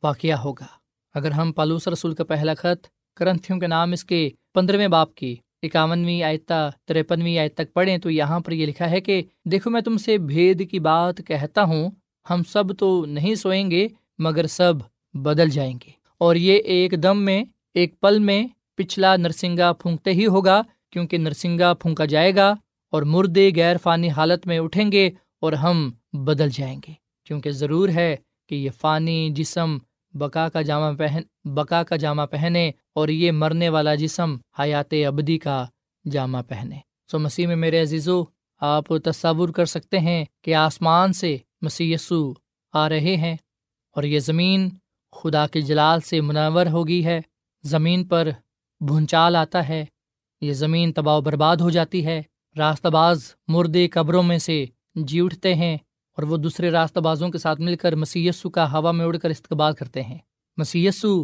واقعہ 0.04 0.34
ہوگا۔ 0.34 0.68
اگر 1.14 1.32
ہم 1.32 1.52
پالوس 1.52 1.88
رسول 1.88 2.16
کا 2.16 2.24
پہلا 2.24 2.54
خط 2.54 2.88
کرنتھیوں 3.16 3.60
کے 3.60 3.68
نام 3.68 3.92
اس 3.92 4.04
کے 4.04 4.30
پندرہویں 4.54 4.88
باپ 4.88 5.16
کی 5.16 5.36
اکاونویں 5.64 6.24
آیتہ 6.24 6.72
ترپنویں 6.86 7.38
آیت 7.38 7.54
تک 7.54 7.74
پڑھیں 7.74 7.98
تو 7.98 8.10
یہاں 8.10 8.40
پر 8.40 8.52
یہ 8.52 8.66
لکھا 8.66 8.90
ہے 8.90 9.02
کہ 9.02 9.22
دیکھو 9.46 9.70
میں 9.70 9.82
تم 9.82 9.98
سے 9.98 10.18
بھید 10.18 10.72
کی 10.72 10.80
بات 10.80 11.22
کہتا 11.28 11.64
ہوں، 11.64 11.92
ہم 12.30 12.42
سب 12.48 12.64
تو 12.80 13.06
نہیں 13.06 13.36
سوئیں 13.36 13.72
گے، 13.72 13.88
مگر 14.20 14.48
سب 14.48 14.74
بدل 15.14 15.50
جائیں 15.50 15.74
گے۔ 15.74 15.92
اور 16.18 16.36
یہ 16.36 16.58
ایک 16.58 17.04
دم 17.04 17.18
میں، 17.22 17.44
ایک 17.74 18.00
پل 18.00 18.20
میں 18.20 18.48
پچھلا 18.76 19.16
نرسنگا 19.16 19.74
پھونکتے 19.74 20.12
ہی 20.12 20.26
ہوگا، 20.26 20.62
کیونکہ 20.90 21.18
نرسنگا 21.18 21.74
پھونکا 21.74 22.06
جائے 22.06 22.36
گا 22.36 22.54
اور 22.92 23.02
مردے 23.04 23.52
غیر 23.56 23.76
فانی 23.84 24.10
حالت 24.10 24.48
میں 24.48 24.60
اٹھیں 24.60 24.92
گے 24.92 25.10
اور 25.42 25.54
ہم 25.54 25.92
بدل 26.16 26.50
جائیں 26.50 26.80
گے۔ 26.88 26.94
کیونکہ 27.26 27.52
ضرور 27.52 27.90
ہے 27.90 28.16
کہ 28.50 28.56
یہ 28.56 28.70
فانی 28.70 29.30
جسم 29.30 29.78
بکا 30.14 30.50
کا 30.50 30.62
جامع 30.62 30.92
پہن 30.98 31.54
بکا 31.54 31.84
کا 31.84 31.96
جامع 31.96 32.26
پہنے 32.26 32.72
اور 32.94 33.08
یہ 33.08 33.32
مرنے 33.32 33.70
والا 33.70 33.96
جسم 33.96 34.36
حیات 34.60 34.94
ابدی 35.08 35.38
کا 35.38 35.66
جامع 36.12 36.42
پہنے۔ 36.42 36.80
سو 37.12 37.20
مسیح 37.20 37.48
میں 37.48 37.56
میرے 37.56 37.82
عزیزو، 37.82 38.24
آپ 38.60 38.86
تصور 39.04 39.50
کر 39.50 39.66
سکتے 39.66 40.00
ہیں 40.00 40.26
کہ 40.42 40.56
آسمان 40.56 41.14
سے 41.14 41.38
مسی 41.62 41.94
یسو 41.94 42.34
آ 42.74 42.90
رہے 42.90 43.16
ہیں 43.16 43.36
اور 43.96 44.04
یہ 44.04 44.20
زمین 44.20 44.70
خدا 45.12 45.48
کے 45.48 45.62
جلال 45.62 46.02
سے 46.02 46.22
منور 46.22 46.66
ہوگی 46.66 47.06
ہے۔ 47.06 47.22
زمین 47.64 48.04
پر 48.04 48.30
بھونچال 48.80 49.36
آتا 49.36 49.68
ہے۔ 49.68 49.86
یہ 50.42 50.54
زمین 50.54 50.94
تباہ 50.94 51.18
و 51.18 51.22
برباد 51.22 51.58
ہو 51.58 51.70
جاتی 51.70 52.06
ہے۔ 52.06 52.22
راستہ 52.58 52.88
باز 52.88 53.36
مردے 53.48 53.88
قبروں 53.88 54.24
میں 54.24 54.38
سے 54.38 54.66
جی 54.96 55.22
اٹھتے 55.22 55.56
ہیں۔ 55.56 55.78
اور 56.16 56.24
وہ 56.24 56.38
دوسرے 56.38 56.72
راستہ 56.72 57.00
بازوں 57.00 57.30
کے 57.30 57.38
ساتھ 57.38 57.62
مل 57.62 57.76
کر 57.76 57.96
مسیسو 57.96 58.50
کا 58.50 58.72
ہوا 58.72 58.92
میں 58.92 59.06
اڑ 59.06 59.18
کر 59.18 59.30
استقبال 59.30 59.74
کرتے 59.74 60.04
ہیں۔ 60.04 60.18
مسیسو 60.58 61.24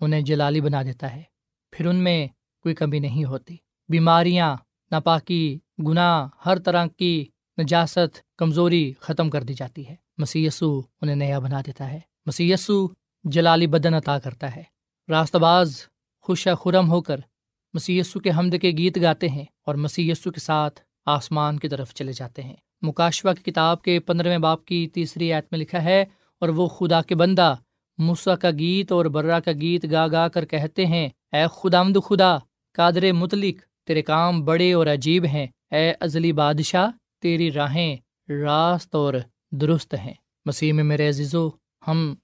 انہیں 0.00 0.20
جلالی 0.20 0.60
بنا 0.60 0.82
دیتا 0.82 1.16
ہے۔ 1.16 1.22
پھر 1.70 1.86
ان 1.86 1.96
میں 1.96 2.26
کوئی 2.62 2.74
کمی 2.74 2.98
نہیں 2.98 3.24
ہوتی۔ 3.24 3.56
بیماریاں، 3.88 4.56
ناپاکی، 4.90 5.58
گناہ، 5.86 6.28
ہر 6.46 6.58
طرح 6.58 6.86
کی 6.86 7.26
نجاست، 7.62 8.36
کمزوری 8.38 8.92
ختم 9.00 9.30
کر 9.30 9.42
دی 9.42 9.54
جاتی 9.54 9.88
ہے۔ 9.88 9.96
مسیسو 10.18 10.82
انہیں 11.00 11.16
نیا 11.16 11.38
بنا 11.38 11.60
دیتا 11.60 11.92
ہے۔ 11.92 12.00
مسیسو 12.26 12.88
جلالی 13.24 13.66
بدن 13.66 13.94
عطا 13.94 14.18
کرتا 14.18 14.56
ہے۔ 14.56 14.62
راست 15.08 15.36
باز 15.36 15.80
خوش 16.22 16.48
خرم 16.64 16.90
ہو 16.90 17.02
کر 17.02 17.16
مسیسو 17.74 18.20
کے 18.20 18.30
حمد 18.30 18.54
کے 18.62 18.70
گیت 18.70 18.98
گاتے 19.02 19.28
ہیں 19.28 19.44
اور 19.66 19.74
مسیسو 19.74 20.30
کے 20.30 20.40
ساتھ 20.40 20.80
آسمان 21.06 21.58
کی 21.58 21.68
طرف 21.68 21.94
چلے 21.94 22.12
جاتے 22.12 22.42
ہیں۔ 22.42 22.56
مکاشوا 22.82 23.32
کی 23.34 23.50
کتاب 23.50 23.82
کے 23.82 23.98
پندرہویں 24.00 24.38
باپ 24.38 24.64
کی 24.64 24.86
تیسری 24.94 25.32
آیت 25.32 25.46
میں 25.50 25.58
لکھا 25.60 25.82
ہے، 25.84 26.04
اور 26.42 26.48
وہ 26.48 26.66
خدا 26.68 27.00
کے 27.02 27.14
بندہ 27.14 27.54
موسا 27.98 28.34
کا 28.36 28.50
گیت 28.50 28.92
اور 28.92 29.04
برا 29.14 29.38
کا 29.40 29.52
گیت 29.60 29.84
گا 29.90 30.06
گا 30.06 30.26
کر 30.28 30.44
کہتے 30.44 30.86
ہیں، 30.86 31.08
اے 31.32 31.44
خدا 31.52 31.82
مد 31.82 31.96
خدا، 32.04 32.36
قادر 32.78 33.12
متلک 33.12 33.60
تیرے 33.86 34.02
کام 34.02 34.44
بڑے 34.44 34.72
اور 34.72 34.86
عجیب 34.86 35.24
ہیں، 35.24 35.46
اے 35.70 35.90
ازلی 36.00 36.32
بادشاہ، 36.32 36.90
تیری 37.22 37.50
راہیں 37.52 37.96
راست 38.28 38.94
اور 38.94 39.14
درست 39.60 39.94
ہیں۔ 39.94 40.14
مسیح 40.46 40.72
میں 40.72 40.84
میرے 40.84 41.08
عزیزو، 41.08 41.48
ہم 41.82 42.14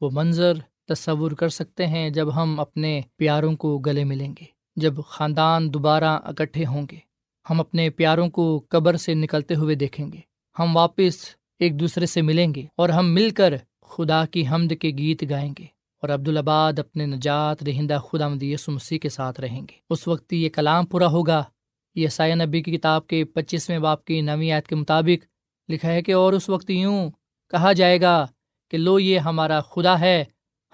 وہ 0.00 0.10
منظر 0.12 0.58
تصور 0.88 1.32
کر 1.32 1.48
سکتے 1.48 1.86
ہیں 1.86 2.08
جب 2.10 2.34
ہم 2.34 2.58
اپنے 2.60 3.00
پیاروں 3.16 3.54
کو 3.56 3.78
گلے 3.78 4.04
ملیں 4.04 4.34
گے، 4.40 4.44
جب 4.76 4.94
خاندان 5.06 5.72
دوبارہ 5.74 6.18
اکٹھے 6.24 6.66
ہوں 6.66 6.86
گے۔ 6.90 6.98
ہم 7.50 7.60
اپنے 7.60 7.90
پیاروں 7.90 8.28
کو 8.28 8.64
قبر 8.68 8.96
سے 8.96 9.14
نکلتے 9.14 9.54
ہوئے 9.54 9.74
دیکھیں 9.74 10.12
گے۔ 10.12 10.20
ہم 10.58 10.76
واپس 10.76 11.28
ایک 11.58 11.80
دوسرے 11.80 12.06
سے 12.06 12.22
ملیں 12.22 12.54
گے 12.54 12.66
اور 12.76 12.88
ہم 12.88 13.14
مل 13.14 13.30
کر 13.30 13.54
خدا 13.82 14.24
کی 14.24 14.48
حمد 14.48 14.72
کے 14.80 14.88
گیت 14.88 15.24
گائیں 15.30 15.54
گے 15.58 15.64
اور 16.02 16.08
عبدالآباد 16.08 16.78
اپنے 16.78 17.06
نجات 17.06 17.62
رہندہ 17.62 17.98
خدا 17.98 18.28
مدیس 18.28 18.68
مسیح 18.68 18.98
کے 18.98 19.08
ساتھ 19.08 19.40
رہیں 19.40 19.60
گے۔ 19.60 19.76
اس 19.90 20.08
وقت 20.08 20.32
یہ 20.32 20.48
کلام 20.48 20.86
پورا 20.86 21.06
ہوگا۔ 21.06 21.44
یہ 21.94 22.08
سایہ 22.08 22.34
نبی 22.34 22.62
کی 22.62 22.76
کتاب 22.76 23.06
کے 23.06 23.24
پچیسویں 23.24 23.78
باپ 23.78 24.04
کی 24.04 24.20
نویں 24.20 24.50
آیت 24.50 24.66
کے 24.66 24.74
مطابق 24.74 25.24
لکھا 25.70 25.92
ہے 25.92 26.02
کہ 26.02 26.14
اور 26.14 26.32
اس 26.32 26.48
وقت 26.48 26.70
یوں 26.70 27.10
کہا 27.50 27.72
جائے 27.72 28.00
گا 28.00 28.26
کہ 28.70 28.78
لو 28.78 28.98
یہ 28.98 29.18
ہمارا 29.18 29.60
خدا 29.60 30.00
ہے، 30.00 30.24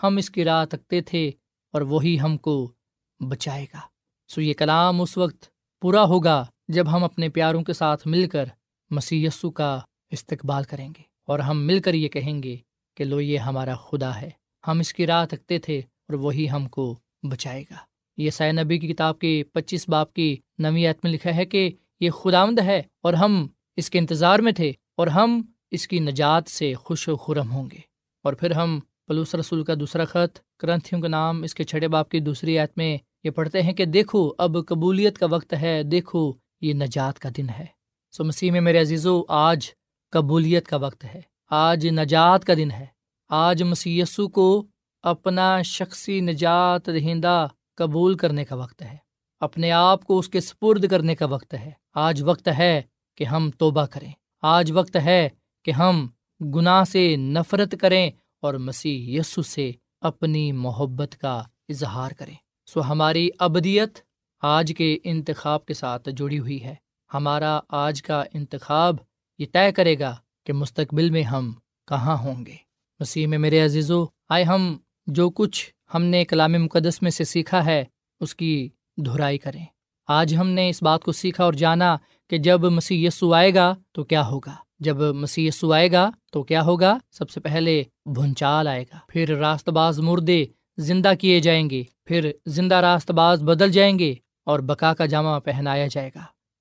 ہم 0.03 0.17
اس 0.17 0.31
کی 0.31 0.45
راہ 0.45 0.65
تکتے 0.65 1.01
تھے 1.01 1.31
اور 1.73 1.83
وہی 1.83 2.21
ہم 2.21 2.39
کو 2.39 2.73
بچائے 3.21 3.67
گا۔ 3.75 3.81
سو 4.29 4.41
یہ 4.41 4.55
کلام 4.55 5.01
اس 5.01 5.19
وقت 5.19 5.45
پورا 5.83 6.05
ہوگا۔ 6.05 6.45
جب 6.69 6.97
ہم 6.97 7.05
اپنے 7.05 7.29
پیاروں 7.29 7.63
کے 7.63 7.73
ساتھ 7.73 8.09
مل 8.09 8.29
کر 8.29 8.45
مسی 8.91 9.27
کا 9.55 9.81
استقبال 10.11 10.65
کریں 10.65 10.89
گے 10.89 11.03
اور 11.27 11.39
ہم 11.39 11.67
مل 11.67 11.81
کر 11.81 11.95
یہ 11.95 12.09
کہیں 12.09 12.43
گے 12.43 12.57
کہ 12.97 13.05
لو 13.05 13.21
یہ 13.21 13.39
ہمارا 13.39 13.75
خدا 13.75 14.21
ہے، 14.21 14.31
ہم 14.69 14.79
اس 14.79 14.95
کی 14.95 15.07
راہ 15.07 15.27
تکتے 15.27 15.59
تھے 15.59 15.79
اور 15.79 16.15
وہی 16.15 16.51
ہم 16.51 16.69
کو 16.69 16.99
بچائے 17.23 17.63
گا۔ 17.63 17.77
یہ 18.17 18.31
سائے 18.31 18.53
نبی 18.53 18.79
کی 18.79 18.89
کتاب 18.89 19.19
کے 19.19 19.43
پچیس 19.53 19.89
باپ 19.89 20.13
کی 20.13 20.37
نویت 20.59 20.99
میں 21.05 21.13
لکھا 21.13 21.37
ہے 21.37 21.45
کہ 21.45 21.71
یہ 22.01 22.11
خداوند 22.11 22.59
ہے 22.59 22.83
اور 23.03 23.13
ہم 23.13 23.47
اس 23.77 23.91
کے 23.91 23.99
انتظار 23.99 24.39
میں 24.39 24.53
تھے 24.53 24.73
اور 24.97 25.07
ہم 25.07 25.43
اس 25.71 25.89
کی 25.89 25.99
نجات 25.99 26.51
سے 26.51 26.75
خوش 26.75 27.09
و 27.09 27.17
خرم 27.17 27.53
ہوں 27.53 27.71
گے۔ 27.73 27.79
اور 28.23 28.33
پھر 28.33 28.51
ہم 28.51 28.81
پلوس 29.07 29.35
رسول 29.35 29.65
کا 29.65 29.75
دوسرا 29.81 30.05
خط 30.05 30.39
کرنتھیوں 30.59 31.03
کا 31.03 31.09
نام، 31.09 31.43
اس 31.43 31.55
کے 31.55 31.65
چھٹے 31.65 31.89
باپ 31.89 32.09
کی 32.09 32.21
دوسری 32.21 32.59
آیت 32.59 32.73
میں 32.77 32.99
یہ 33.25 33.31
پڑھتے 33.31 33.63
ہیں 33.63 33.73
کہ 33.73 33.85
دیکھو 33.85 34.33
اب 34.39 34.57
قبولیت 34.67 35.19
کا 35.19 35.27
وقت 35.27 35.55
ہے، 35.55 35.83
دیکھو 35.83 36.33
یہ 36.61 36.75
نجات 36.75 37.19
کا 37.19 37.29
دن 37.37 37.49
ہے۔ 37.49 37.67
سو 38.13 38.25
مسیح 38.25 38.51
میں 38.51 38.61
میرے 38.61 38.81
عزیزو، 38.81 39.23
آج 39.29 39.71
قبولیت 40.11 40.67
کا 40.67 40.77
وقت 40.77 41.05
ہے۔ 41.05 41.21
آج 41.51 41.87
نجات 41.87 42.45
کا 42.45 42.55
دن 42.55 42.71
ہے۔ 42.71 42.87
آج 43.29 43.63
مسیسو 43.63 44.29
کو 44.29 44.67
اپنا 45.03 45.63
شخصی 45.63 46.21
نجات 46.21 46.87
دہندہ 46.87 47.47
قبول 47.75 48.17
کرنے 48.17 48.45
کا 48.45 48.55
وقت 48.55 48.83
ہے۔ 48.83 48.97
اپنے 49.41 49.71
آپ 49.71 50.05
کو 50.05 50.19
اس 50.19 50.29
کے 50.29 50.41
سپرد 50.41 50.91
کرنے 50.91 51.15
کا 51.15 51.27
وقت 51.27 51.55
ہے۔ 51.55 51.71
آج 51.95 52.23
وقت 52.23 52.49
ہے 52.59 52.83
کہ 53.15 53.25
ہم 53.25 53.51
توبہ 53.59 53.87
کریں۔ 53.87 54.13
آج 54.43 54.73
وقت 54.73 54.97
ہے 54.97 55.29
کہ 55.65 55.71
ہم 55.71 56.09
گناہ 56.41 56.85
سے 56.85 57.17
نفرت 57.17 57.75
کریں 57.81 58.11
اور 58.41 58.55
مسیح 58.55 59.21
یسو 59.21 59.43
سے 59.43 59.73
اپنی 60.01 60.53
محبت 60.53 61.17
کا 61.21 61.43
اظہار 61.69 62.11
کریں۔ 62.11 62.35
سو 62.67 62.81
ہماری 62.81 63.29
ابدیت 63.39 63.99
آج 64.47 64.73
کے 64.77 64.99
انتخاب 65.05 65.67
کے 65.67 65.75
ساتھ 65.75 66.09
جڑی 66.17 66.39
ہوئی 66.39 66.65
ہے۔ 66.65 66.75
ہمارا 67.15 67.61
آج 67.69 68.03
کا 68.03 68.23
انتخاب 68.35 68.97
یہ 69.39 69.47
طے 69.53 69.73
کرے 69.73 69.99
گا 69.99 70.17
کہ 70.47 70.53
مستقبل 70.53 71.11
میں 71.11 71.23
ہم 71.23 71.53
کہاں 71.89 72.17
ہوں 72.17 72.47
گے۔ 72.47 72.57
مسیح 73.01 73.27
میں 73.27 73.39
میرے 73.39 73.61
عزیزو، 73.61 74.05
آئے 74.29 74.45
ہم 74.45 74.77
جو 75.07 75.31
کچھ 75.31 75.71
ہم 75.95 76.03
نے 76.03 76.25
کلام 76.25 76.53
مقدس 76.53 77.03
میں 77.03 77.11
سے 77.11 77.25
سیکھا 77.25 77.65
ہے، 77.65 77.85
اس 78.21 78.35
کی 78.35 78.69
دہرائی 78.97 79.39
کریں۔ 79.39 79.65
آج 80.07 80.37
ہم 80.37 80.49
نے 80.49 80.69
اس 80.69 80.83
بات 80.83 81.05
کو 81.05 81.13
سیکھا 81.13 81.45
اور 81.45 81.53
جانا 81.53 81.97
کہ 82.31 82.39
جب 82.39 82.65
مسیح 82.65 83.09
یسو 83.09 83.35
آئے 83.35 83.55
گا 83.55 83.75
تو 83.93 84.05
کیا 84.05 84.27
ہوگا۔ 84.27 84.55
جب 84.79 84.97
مسیح 84.97 85.49
یسو 85.49 85.73
آئے 85.73 85.93
گا 85.93 86.11
تو 86.33 86.43
کیا 86.43 86.63
ہوگا؟ 86.63 86.99
سب 87.13 87.31
سے 87.31 87.41
پہلے 87.41 87.83
بھنچال 88.07 88.69
آئے 88.69 88.83
گا۔ 88.83 88.99
پھر 89.09 89.37
راست 89.37 89.69
باز 89.69 90.01
مردے 90.01 90.45
زندہ 90.79 91.13
کیے 91.21 91.41
جائیں 91.41 91.71
گے۔ 91.71 91.83
پھر 92.05 92.33
زندہ 92.47 92.75
راست 92.75 93.11
باز 93.11 93.43
بدل 93.43 93.73
جائیں 93.73 93.99
گے۔ 93.99 94.15
اور 94.45 94.59
بکا 94.59 94.95
کا 94.95 95.07
جامع 95.07 95.39
پہنایا 95.39 95.87
جائے 95.87 96.11
گا۔ 96.15 96.21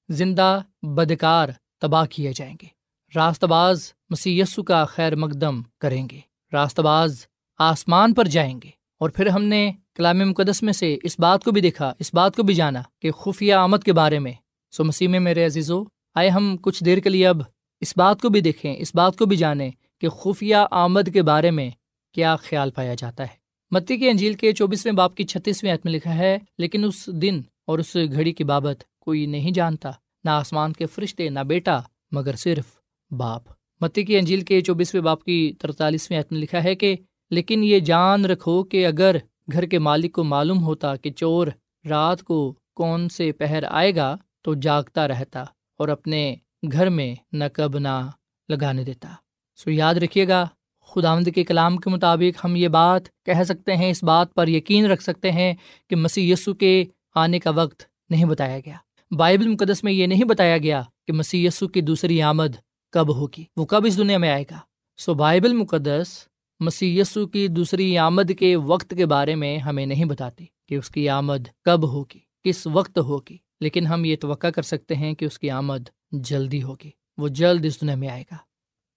زندہ 0.09 0.59
بدکار 0.81 1.49
تباہ 1.81 2.05
کیے 2.05 2.31
جائیں 2.35 2.55
گے۔ 2.61 2.67
راست 3.15 3.43
باز 3.43 3.93
یسو 4.25 4.63
کا 4.63 4.85
خیر 4.85 5.15
مقدم 5.15 5.61
کریں 5.79 6.07
گے۔ 6.11 6.19
راست 6.53 6.79
باز 6.79 7.25
آسمان 7.57 8.13
پر 8.13 8.25
جائیں 8.25 8.59
گے۔ 8.63 8.69
اور 8.99 9.09
پھر 9.09 9.27
ہم 9.27 9.43
نے 9.43 9.71
کلام 9.95 10.17
مقدس 10.17 10.63
میں 10.63 10.73
سے 10.73 10.97
اس 11.03 11.19
بات 11.19 11.43
کو 11.43 11.51
بھی 11.51 11.61
دیکھا، 11.61 11.93
اس 11.99 12.13
بات 12.13 12.35
کو 12.35 12.43
بھی 12.43 12.53
جانا 12.53 12.81
کہ 13.01 13.11
خفیہ 13.11 13.53
آمد 13.53 13.77
کے 13.85 13.93
بارے 13.93 14.19
میں۔ 14.19 14.33
سو 14.71 14.83
مسیح 14.83 15.07
میں 15.07 15.19
میرے 15.19 15.45
عزیزو، 15.45 15.83
آئے 16.15 16.29
ہم 16.29 16.57
کچھ 16.61 16.83
دیر 16.83 16.97
کے 16.97 17.09
لیے 17.09 17.27
اب 17.27 17.37
اس 17.81 17.93
بات 17.97 18.21
کو 18.21 18.29
بھی 18.29 18.41
دیکھیں، 18.41 18.75
اس 18.77 18.95
بات 18.95 19.17
کو 19.17 19.25
بھی 19.25 19.37
جانیں 19.37 19.71
کہ 20.01 20.09
خفیہ 20.09 20.55
آمد 20.71 21.09
کے 21.13 21.21
بارے 21.21 21.51
میں 21.51 21.69
کیا 22.13 22.35
خیال 22.35 22.71
پایا 22.71 22.93
جاتا 22.93 23.23
ہے۔ 23.23 23.43
متی 23.71 23.97
کی 23.97 24.09
انجیل 24.09 24.33
کے 24.33 24.51
چوبیسویں 24.51 24.93
باپ 24.93 25.15
کی 25.15 25.23
چھتیسویں 25.23 25.73
عت 25.73 25.85
میں 25.85 25.93
لکھا 25.93 26.15
ہے، 26.15 26.37
لیکن 26.57 26.83
اس 26.83 27.07
دن 27.07 27.41
اور 27.65 27.79
اس 27.79 27.95
گھڑی 27.95 28.31
کی 28.31 28.43
بابت 28.43 28.83
کوئی 28.99 29.25
نہیں 29.25 29.51
جانتا، 29.51 29.91
نہ 30.23 30.29
آسمان 30.29 30.73
کے 30.73 30.85
فرشتے، 30.85 31.29
نہ 31.29 31.39
بیٹا، 31.39 31.79
مگر 32.11 32.35
صرف 32.35 32.65
باپ۔ 33.11 33.43
متی 33.81 34.03
کی 34.03 34.17
انجیل 34.17 34.41
کے 34.41 34.61
چوبیسویں 34.61 35.01
باپ 35.01 35.23
کی 35.23 35.53
ترتالیسویں 35.59 36.19
عت 36.19 36.31
میں 36.31 36.41
لکھا 36.41 36.63
ہے 36.63 36.75
کہ، 36.75 36.95
لیکن 37.31 37.63
یہ 37.63 37.79
جان 37.79 38.25
رکھو 38.25 38.63
کہ 38.63 38.85
اگر 38.87 39.15
گھر 39.51 39.65
کے 39.65 39.79
مالک 39.79 40.11
کو 40.11 40.23
معلوم 40.23 40.63
ہوتا 40.63 40.95
کہ 40.95 41.11
چور 41.11 41.47
رات 41.89 42.23
کو 42.23 42.53
کون 42.75 43.09
سے 43.09 43.31
پہر 43.31 43.63
آئے 43.69 43.95
گا، 43.95 44.15
تو 44.41 44.53
جاگتا 44.53 45.07
رہتا 45.07 45.43
اور 45.79 45.87
اپنے 45.87 46.35
گھر 46.71 46.89
میں 46.89 47.15
نقب 47.33 47.77
نہ 47.77 48.09
لگانے 48.49 48.83
دیتا۔ 48.83 49.09
سو 49.55 49.71
یاد 49.71 49.95
رکھیے 49.95 50.27
گا 50.27 50.45
خدا 50.87 51.19
کے 51.35 51.43
کلام 51.43 51.77
کے 51.77 51.89
مطابق 51.89 52.45
ہم 52.45 52.55
یہ 52.55 52.67
بات 52.67 53.03
کہہ 53.25 53.43
سکتے 53.45 53.75
ہیں، 53.75 53.89
اس 53.89 54.03
بات 54.03 54.33
پر 54.33 54.47
یقین 54.47 54.85
رکھ 54.85 55.03
سکتے 55.03 55.31
ہیں 55.31 55.53
کہ 55.89 55.95
مسیح 55.95 56.33
یسو 56.33 56.53
کے 56.53 56.83
آنے 57.15 57.39
کا 57.39 57.49
وقت 57.49 57.83
نہیں 58.09 58.25
بتایا 58.25 58.59
گیا۔ 58.59 58.75
بائبل 59.11 59.47
مقدس 59.47 59.83
میں 59.83 59.93
یہ 59.93 60.07
نہیں 60.07 60.23
بتایا 60.23 60.57
گیا 60.57 60.81
کہ 61.07 61.13
مسی 61.13 61.47
کی 61.73 61.81
دوسری 61.81 62.21
آمد 62.21 62.55
کب 62.91 63.15
ہوگی، 63.15 63.43
وہ 63.57 63.65
کب 63.65 63.85
اس 63.85 63.97
دنیا 63.97 64.17
میں 64.17 64.29
آئے 64.29 64.43
گا۔ 64.51 64.59
سو 64.97 65.13
بائبل 65.13 65.53
مقدس 65.53 66.27
مسی 66.59 67.01
کی 67.33 67.47
دوسری 67.47 67.97
آمد 67.97 68.31
کے 68.39 68.55
وقت 68.55 68.93
کے 68.97 69.05
بارے 69.05 69.35
میں 69.35 69.57
ہمیں 69.57 69.85
نہیں 69.85 70.05
بتاتی 70.05 70.45
کہ 70.67 70.75
اس 70.75 70.89
کی 70.89 71.09
آمد 71.09 71.47
کب 71.65 71.83
ہوگی، 71.83 72.19
کس 72.43 72.67
وقت 72.67 72.97
ہوگی، 72.97 73.37
لیکن 73.61 73.87
ہم 73.87 74.05
یہ 74.05 74.15
توقع 74.21 74.47
کر 74.47 74.61
سکتے 74.61 74.95
ہیں 74.95 75.13
کہ 75.13 75.25
اس 75.25 75.39
کی 75.39 75.49
آمد 75.49 75.89
جلدی 76.11 76.63
ہوگی، 76.63 76.91
وہ 77.17 77.27
جلد 77.27 77.65
اس 77.65 77.81
دنیا 77.81 77.95
میں 77.95 78.09
آئے 78.09 78.23
گا۔ 78.31 78.37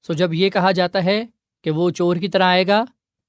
سو 0.07 0.13
جب 0.13 0.35
یہ 0.35 0.51
کہا 0.51 0.73
جاتا 0.73 1.05
ہے 1.05 1.25
کہ 1.65 1.71
وہ 1.71 1.91
چور 1.91 2.17
کی 2.17 2.29
طرح 2.29 2.45
آئے 2.45 2.67
گا، 2.67 2.85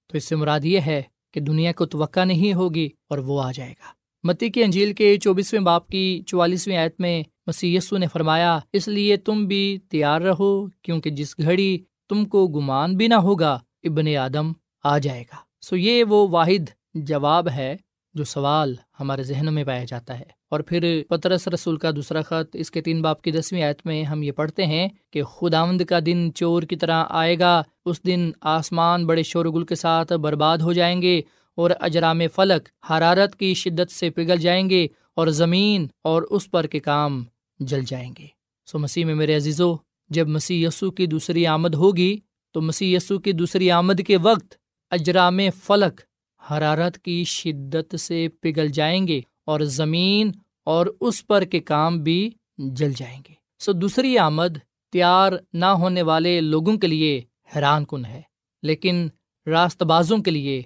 تو 0.08 0.18
اس 0.18 0.24
سے 0.24 0.36
مراد 0.36 0.66
یہ 0.66 0.80
ہے 0.80 1.02
کہ 1.32 1.40
دنیا 1.40 1.72
کو 1.72 1.86
توقع 1.86 2.24
نہیں 2.24 2.54
ہوگی 2.54 2.90
اور 3.10 3.18
وہ 3.18 3.44
آ 3.44 3.52
جائے 3.52 3.72
گا۔ 3.72 3.97
متی 4.24 4.50
کی 4.50 4.64
انجیل 4.64 4.94
کے 4.94 5.18
چوبیسویں 5.18 5.62
باپ 5.62 5.88
کی 5.88 6.24
چوالیسویں 6.28 6.78
آیت 6.78 7.00
میں 7.00 7.24
مسیسو 7.48 7.98
نے 7.98 8.08
فرمایا، 8.08 8.60
اس 8.74 8.88
لیے 8.88 9.18
تم 9.18 9.46
بھی 9.46 9.78
تیار 9.90 10.22
رہو، 10.22 10.68
کیونکہ 10.68 11.10
جس 11.10 11.40
گھڑی 11.40 11.78
تم 12.10 12.26
کو 12.26 12.48
گمان 12.48 12.98
بھی 12.98 13.08
نہ 13.08 13.16
ہوگا، 13.16 13.60
ابن 13.84 14.16
آدم 14.16 14.52
آ 14.84 14.98
جائے 14.98 15.22
گا۔ 15.22 15.36
سو 15.62 15.76
یہ 15.76 16.04
وہ 16.04 16.28
واحد 16.28 16.70
جواب 16.94 17.50
ہے 17.50 17.78
جو 18.14 18.24
سوال 18.24 18.76
ہمارے 19.00 19.24
ذہنوں 19.24 19.54
میں 19.54 19.64
پایا 19.64 19.84
جاتا 19.84 20.20
ہے۔ 20.20 20.38
اور 20.50 20.60
پھر 20.60 21.02
پترس 21.10 21.48
رسول 21.48 21.78
کا 21.78 21.92
دوسرا 21.92 22.22
خط، 22.22 22.50
اس 22.54 22.72
کے 22.72 22.82
تین 22.82 23.02
باپ 23.02 23.22
کی 23.22 23.32
دسویں 23.32 23.64
آیت 23.64 23.82
میں 23.86 24.04
ہم 24.04 24.24
یہ 24.24 24.32
پڑھتے 24.32 24.66
ہیں 24.66 24.88
کہ 25.12 25.24
خداوند 25.24 25.82
کا 25.82 26.00
دن 26.06 26.30
چور 26.36 26.64
کی 26.64 26.76
طرح 26.76 27.04
آئے 27.10 27.40
گا، 27.40 27.64
اس 27.86 28.06
دن 28.06 28.32
آسمان 28.42 29.06
بڑے 29.06 29.24
شور 29.24 29.46
گل 29.46 29.66
کے 29.66 29.76
ساتھ 29.76 30.14
برباد 30.14 30.58
ہو 30.58 30.74
جائیں 30.74 31.02
گے 31.02 31.22
اور 31.58 31.72
اجرام 31.80 32.22
فلک 32.36 32.70
حرارت 32.90 33.36
کی 33.36 33.54
شدت 33.54 33.92
سے 33.92 34.10
پگھل 34.10 34.38
جائیں 34.38 34.70
گے 34.70 34.86
اور 35.16 35.28
زمین 35.28 35.88
اور 36.04 36.22
اس 36.22 36.50
پر 36.52 36.68
کے 36.68 36.80
کام 36.80 37.24
جل 37.60 37.84
جائیں 37.86 38.14
گے۔ 38.18 38.28
سو 38.68 38.80
مسیح 38.80 39.06
میں 39.06 39.16
میرے 39.16 39.36
عزیزو، 39.36 39.74
جب 40.10 40.28
مسیح 40.28 40.68
یسو 40.68 40.92
کی 40.92 41.06
دوسری 41.06 41.46
آمد 41.48 41.76
ہوگی، 41.76 42.16
تو 42.56 42.62
مسیح 42.62 42.96
یسو 42.98 43.20
کی 43.20 43.32
دوسری 43.32 43.72
آمد 43.72 44.02
کے 44.08 44.18
وقت 44.18 44.56
اجرام 44.92 45.40
فلک 45.64 46.02
حرارت 46.42 46.98
کی 47.00 47.24
شدت 47.24 48.00
سے 48.00 48.28
پگھل 48.42 48.68
جائیں 48.68 49.08
گے 49.08 49.20
اور 49.46 49.60
زمین 49.60 50.32
اور 50.66 50.86
اس 51.02 51.26
پر 51.28 51.44
کے 51.44 51.60
کام 51.60 51.98
بھی 52.04 52.30
جل 52.58 52.94
جائیں 52.94 53.20
گے۔ 53.30 53.34
سو 53.60 53.72
دوسری 53.72 54.18
آمد 54.18 54.58
تیار 54.94 55.34
نہ 55.54 55.66
ہونے 55.66 56.02
والے 56.02 56.40
لوگوں 56.42 56.78
کے 56.78 56.88
لیے 56.88 57.22
حیران 57.56 57.86
کن 57.86 58.06
ہے، 58.06 58.22
لیکن 58.64 59.08
راست 59.48 59.84
بازوں 59.84 60.18
کے 60.18 60.32
لیے 60.32 60.62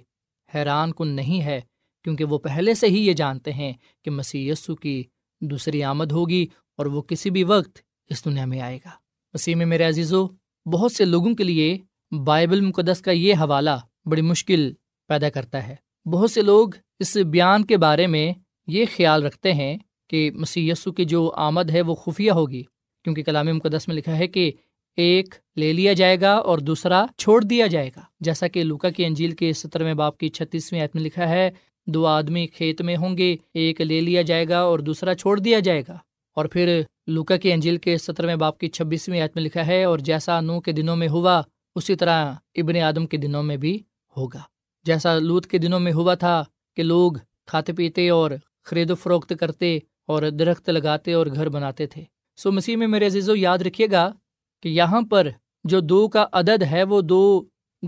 حیران 0.54 0.92
کن 0.92 1.08
نہیں 1.08 1.42
ہے، 1.42 1.60
کیونکہ 2.04 2.24
وہ 2.24 2.38
پہلے 2.38 2.74
سے 2.74 2.86
ہی 2.86 3.06
یہ 3.06 3.12
جانتے 3.12 3.52
ہیں 3.52 3.72
کہ 4.04 4.10
مسیح 4.10 4.52
یسو 4.52 4.76
کی 4.76 5.02
دوسری 5.40 5.82
آمد 5.82 6.12
ہوگی 6.12 6.46
اور 6.78 6.86
وہ 6.86 7.02
کسی 7.02 7.30
بھی 7.30 7.44
وقت 7.44 7.78
اس 8.10 8.24
دنیا 8.24 8.44
میں 8.44 8.60
آئے 8.60 8.76
گا۔ 8.76 8.90
مسیح 9.34 9.54
میں 9.54 9.66
میرے 9.66 9.84
عزیز 9.84 10.12
و 10.12 10.26
بہت 10.66 10.92
سے 10.92 11.04
لوگوں 11.04 11.34
کے 11.34 11.44
لیے 11.44 11.78
بائبل 12.24 12.60
مقدس 12.60 13.00
کا 13.00 13.10
یہ 13.10 13.34
حوالہ 13.34 13.76
بڑی 14.06 14.22
مشکل 14.22 14.72
پیدا 15.08 15.28
کرتا 15.30 15.66
ہے۔ 15.68 15.76
بہت 16.06 16.30
سے 16.30 16.42
لوگ 16.42 16.68
اس 16.98 17.16
بیان 17.16 17.64
کے 17.64 17.76
بارے 17.76 18.06
میں 18.06 18.32
یہ 18.66 18.84
خیال 18.96 19.22
رکھتے 19.22 19.52
ہیں 19.52 19.76
کہ 20.08 20.30
مسی 20.30 20.70
کی 20.96 21.04
جو 21.04 21.30
آمد 21.36 21.70
ہے 21.70 21.82
وہ 21.82 21.94
خفیہ 21.94 22.30
ہوگی، 22.30 22.62
کیونکہ 23.04 23.22
کلام 23.22 23.46
مقدس 23.46 23.88
میں 23.88 23.96
لکھا 23.96 24.18
ہے 24.18 24.26
کہ 24.26 24.52
ایک 24.96 25.34
لے 25.56 25.72
لیا 25.72 25.92
جائے 25.92 26.20
گا 26.20 26.32
اور 26.32 26.58
دوسرا 26.58 27.04
چھوڑ 27.18 27.42
دیا 27.42 27.66
جائے 27.66 27.90
گا۔ 27.96 28.00
جیسا 28.20 28.48
کہ 28.48 28.64
لوکا 28.64 28.90
کی 28.90 29.04
انجیل 29.04 29.30
کے 29.30 29.52
سترویں 29.52 29.94
باپ 29.94 30.18
کی 30.18 30.28
چھتیسویں 30.28 30.80
عید 30.80 30.90
میں 30.94 31.02
لکھا 31.02 31.28
ہے، 31.28 31.50
دو 31.86 32.06
آدمی 32.06 32.46
کھیت 32.46 32.82
میں 32.82 32.96
ہوں 32.96 33.18
گے، 33.18 33.36
ایک 33.54 33.80
لے 33.80 34.00
لیا 34.00 34.22
جائے 34.22 34.48
گا 34.48 34.58
اور 34.58 34.78
دوسرا 34.78 35.14
چھوڑ 35.14 35.38
دیا 35.38 35.58
جائے 35.58 35.82
گا۔ 35.88 35.98
اور 36.36 36.44
پھر 36.44 36.80
لوکا 37.06 37.36
کی 37.36 37.52
انجیل 37.52 37.76
کے 37.76 37.98
سترویں 37.98 38.36
باپ 38.36 38.58
کی 38.58 38.68
چھبیسویں 38.68 39.22
عید 39.22 39.30
میں 39.34 39.42
لکھا 39.42 39.66
ہے، 39.66 39.84
اور 39.84 39.98
جیسا 39.98 40.40
نو 40.40 40.60
کے 40.60 40.72
دنوں 40.72 40.96
میں 40.96 41.08
ہوا، 41.08 41.42
اسی 41.74 41.94
طرح 41.94 42.32
ابن 42.54 42.76
آدم 42.76 43.06
کے 43.06 43.16
دنوں 43.16 43.42
میں 43.42 43.56
بھی 43.56 43.78
ہوگا۔ 44.16 44.40
جیسا 44.84 45.18
لوت 45.18 45.46
کے 45.46 45.58
دنوں 45.58 45.80
میں 45.80 45.92
ہوا 45.92 46.14
تھا 46.14 46.44
کہ 46.76 46.82
لوگ 46.82 47.12
کھاتے 47.46 47.72
پیتے 47.72 48.08
اور 48.08 48.30
خرید 48.64 48.90
و 48.90 48.94
فروخت 48.94 49.32
کرتے 49.40 49.78
اور 50.06 50.22
درخت 50.30 50.68
لگاتے 50.68 51.12
اور 51.12 51.26
گھر 51.26 51.48
بناتے 51.48 51.86
تھے۔ 51.86 52.04
سو 52.36 52.52
مسیح 52.52 52.76
میں 52.76 52.86
میرے 52.86 53.06
عزیز 53.06 53.28
و 53.28 53.36
یاد 53.36 53.58
رکھیے 53.58 53.86
گا 53.90 54.12
کہ 54.62 54.68
یہاں 54.68 55.02
پر 55.10 55.28
جو 55.64 55.80
دو 55.80 56.08
کا 56.08 56.26
عدد 56.32 56.62
ہے 56.62 56.82
وہ 56.82 57.00
دو 57.00 57.44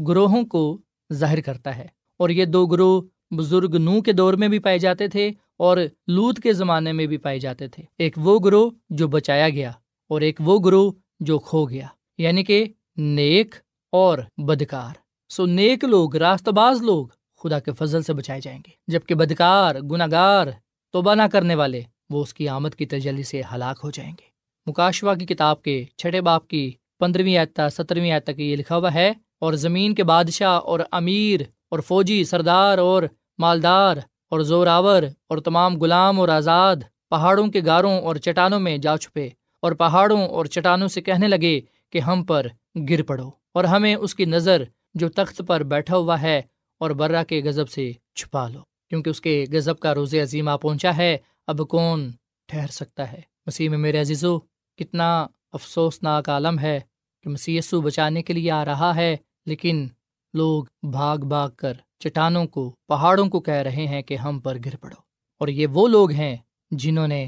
گروہوں 0.09 0.45
کو 0.45 0.79
ظاہر 1.13 1.41
کرتا 1.41 1.77
ہے۔ 1.77 1.87
اور 2.19 2.31
یہ 2.31 2.45
دو 2.45 2.67
گروہ 2.67 3.03
بزرگ 3.35 3.77
نو 3.77 4.01
کے 4.03 4.13
دور 4.13 4.35
میں 4.35 4.49
بھی 4.49 4.59
پائے 4.59 4.79
جاتے 4.79 5.09
تھے 5.09 5.31
اور 5.57 5.79
لوت 6.07 6.39
کے 6.39 6.53
زمانے 6.53 6.93
میں 6.93 7.07
بھی 7.07 7.17
پائے 7.17 7.39
جاتے 7.39 7.69
تھے۔ 7.69 7.83
ایک 7.99 8.15
وہ 8.17 8.39
گروہ 8.39 8.71
جو 8.91 9.09
بچایا 9.09 9.49
گیا 9.49 9.71
اور 10.09 10.21
ایک 10.21 10.41
وہ 10.45 10.59
گروہ 10.59 10.93
جو 11.21 11.39
کھو 11.39 11.65
گیا 11.65 11.87
یعنی 12.19 12.45
کہ 12.45 12.65
نیک 12.97 13.55
اور 13.93 14.19
بدکار۔ 14.37 14.95
سو 15.29 15.47
نیک 15.47 15.85
لوگ 15.85 16.17
راست 16.17 16.49
باز 16.49 16.83
لوگ 16.83 17.07
خدا 17.43 17.59
کے 17.59 17.73
فضل 17.73 18.03
سے 18.03 18.13
بچائے 18.13 18.41
جائیں 18.41 18.59
گے۔ 18.59 18.71
جبکہ 18.87 19.15
بدکار 19.15 19.75
گناگار 19.75 20.47
توبہ 20.93 21.15
نہ 21.15 21.23
کرنے 21.33 21.55
والے 21.55 21.83
وہ 22.11 22.23
اس 22.23 22.35
کی 22.35 22.49
آمد 22.49 22.75
کی 22.75 22.87
تجلی 22.87 23.23
سے 23.23 23.43
ہلاک 23.55 23.81
ہو 23.85 23.91
جائیں 23.91 24.13
گے۔ 24.13 24.34
مکاشوا 24.67 25.15
کی 25.15 25.27
کتاب 25.27 25.63
کے 25.63 25.83
چھٹے 25.97 26.21
باپ 26.21 26.47
کی 26.49 26.71
پندرہویں 27.01 27.37
آتا 27.37 27.69
سترویں 27.71 28.11
آیت 28.11 28.25
تک 28.25 28.41
یہ 28.41 28.57
لکھا 28.57 28.77
ہوا 28.77 28.93
ہے، 28.95 29.13
اور 29.41 29.53
زمین 29.55 29.95
کے 29.95 30.05
بادشاہ 30.05 30.59
اور 30.61 30.81
امیر 30.93 31.41
اور 31.71 31.79
فوجی 31.89 32.23
سردار 32.25 32.79
اور 32.79 33.03
مالدار 33.39 33.97
اور 34.31 34.41
زوراور 34.41 35.03
اور 35.29 35.39
تمام 35.39 35.77
غلام 35.81 36.21
اور 36.21 36.29
آزاد 36.29 36.77
پہاڑوں 37.11 37.47
کے 37.47 37.61
گاروں 37.67 37.99
اور 37.99 38.17
چٹانوں 38.17 38.61
میں 38.61 38.77
جا 38.79 38.97
چھپے، 38.99 39.29
اور 39.63 39.73
پہاڑوں 39.73 40.21
اور 40.21 40.47
چٹانوں 40.47 40.89
سے 40.89 41.01
کہنے 41.01 41.29
لگے 41.29 41.61
کہ 41.93 41.99
ہم 42.01 42.25
پر 42.25 42.47
گر 42.89 43.03
پڑو، 43.03 43.31
اور 43.53 43.65
ہمیں 43.65 43.95
اس 43.95 44.15
کی 44.15 44.25
نظر 44.27 44.63
جو 44.95 45.09
تخت 45.11 45.43
پر 45.47 45.63
بیٹھا 45.65 45.97
ہوا 45.97 46.21
ہے 46.23 46.41
اور 46.81 46.91
برا 47.01 47.23
کے 47.25 47.41
غزب 47.45 47.69
سے 47.69 47.91
چھپا 48.15 48.49
لو، 48.49 48.61
کیونکہ 48.91 49.11
اس 49.11 49.21
کے 49.21 49.45
غزب 49.53 49.79
کا 49.79 49.95
روز 49.95 50.15
عظیمہ 50.23 50.57
پہنچا 50.63 50.97
ہے، 50.97 51.17
اب 51.49 51.61
کون 51.69 52.11
ٹھہر 52.49 52.71
سکتا 52.73 53.11
ہے؟ 53.13 53.21
مسیح 53.47 53.69
میں 53.69 53.79
میرے 53.79 54.01
عزیزو 54.01 54.39
کتنا 54.77 55.27
افسوسناک 55.53 56.29
عالم 56.29 56.59
ہے 56.59 56.81
کہ 57.23 57.31
مسی 57.31 57.59
بچانے 57.73 58.23
کے 58.23 58.33
لیے 58.33 58.51
آ 58.51 58.65
رہا 58.65 58.97
ہے، 58.97 59.17
لیکن 59.47 59.89
لوگ 60.35 60.65
بھاگ 60.83 61.19
بھاگ 61.19 61.51
کر 61.57 61.73
چٹانوں 61.99 62.47
کو، 62.47 62.75
پہاڑوں 62.89 63.29
کو 63.29 63.41
کہہ 63.41 63.55
رہے 63.55 63.87
ہیں 63.87 64.03
کہ 64.03 64.17
ہم 64.17 64.39
پر 64.39 64.57
گر 64.65 64.77
پڑو۔ 64.77 65.01
اور 65.39 65.49
یہ 65.49 65.67
وہ 65.67 65.89
لوگ 65.89 66.11
ہیں 66.11 66.37
جنہوں 66.71 67.09
نے 67.09 67.27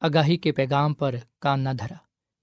آگاہی 0.00 0.36
کے 0.36 0.52
پیغام 0.52 0.94
پر 0.94 1.14
کان 1.40 1.60
نہ 1.60 1.68
دھرا، 1.78 1.94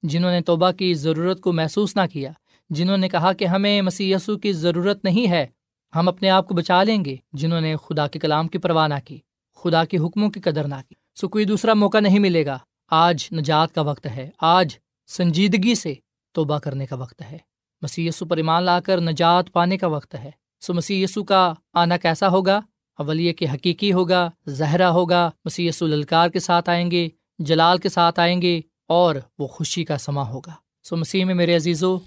جنہوں 0.03 0.31
نے 0.31 0.41
توبہ 0.41 0.71
کی 0.71 0.93
ضرورت 0.93 1.41
کو 1.41 1.53
محسوس 1.53 1.95
نہ 1.95 2.01
کیا، 2.13 2.31
جنہوں 2.69 2.97
نے 2.97 3.09
کہا 3.09 3.33
کہ 3.33 3.45
ہمیں 3.45 3.81
مسی 3.81 4.13
کی 4.41 4.51
ضرورت 4.53 5.05
نہیں 5.05 5.29
ہے، 5.29 5.47
ہم 5.95 6.07
اپنے 6.07 6.29
آپ 6.29 6.47
کو 6.47 6.55
بچا 6.55 6.83
لیں 6.83 7.05
گے، 7.05 7.15
جنہوں 7.33 7.61
نے 7.61 7.75
خدا 7.75 8.07
کے 8.07 8.19
کلام 8.19 8.47
کی 8.47 8.57
پرواہ 8.57 8.87
نہ 8.87 8.99
کی، 9.05 9.19
خدا 9.55 9.85
کے 9.85 9.97
حکموں 9.97 10.29
کی 10.29 10.39
قدر 10.39 10.67
نہ 10.67 10.75
کی۔ 10.89 10.95
سو 11.15 11.29
کوئی 11.29 11.45
دوسرا 11.45 11.73
موقع 11.73 11.99
نہیں 11.99 12.19
ملے 12.19 12.45
گا۔ 12.45 12.57
آج 12.95 13.27
نجات 13.33 13.75
کا 13.75 13.81
وقت 13.81 14.05
ہے، 14.05 14.29
آج 14.39 14.77
سنجیدگی 15.07 15.75
سے 15.75 15.93
توبہ 16.31 16.59
کرنے 16.59 16.85
کا 16.85 16.95
وقت 16.95 17.21
ہے۔ 17.21 17.37
مسی 17.81 18.09
پر 18.29 18.37
ایمان 18.37 18.63
لا 18.63 18.79
کر 18.79 19.01
نجات 19.01 19.53
پانے 19.53 19.77
کا 19.77 19.87
وقت 19.87 20.15
ہے۔ 20.15 20.31
سو 20.61 20.73
مسی 20.73 21.05
کا 21.27 21.53
آنا 21.73 21.97
کیسا 21.97 22.27
ہوگا؟ 22.27 22.59
اول 22.97 23.19
یہ 23.19 23.33
کہ 23.33 23.47
حقیقی 23.53 23.93
ہوگا، 23.93 24.29
زہرا 24.45 24.89
ہوگا۔ 24.89 25.29
مسی 25.45 25.69
للکار 25.81 26.29
کے 26.29 26.39
ساتھ 26.39 26.69
آئیں 26.69 26.91
گے، 26.91 27.07
جلال 27.39 27.77
کے 27.77 27.89
ساتھ 27.89 28.19
آئیں 28.19 28.41
گے 28.41 28.61
اور 28.87 29.15
وہ 29.39 29.47
خوشی 29.47 29.85
کا 29.85 29.97
سما 29.97 30.29
ہوگا۔ 30.29 30.53
سو 30.83 30.97
مسیح 30.97 31.25
میں 31.25 31.35
میرے 31.35 31.55
عزیز 31.55 31.83
و 31.83 31.97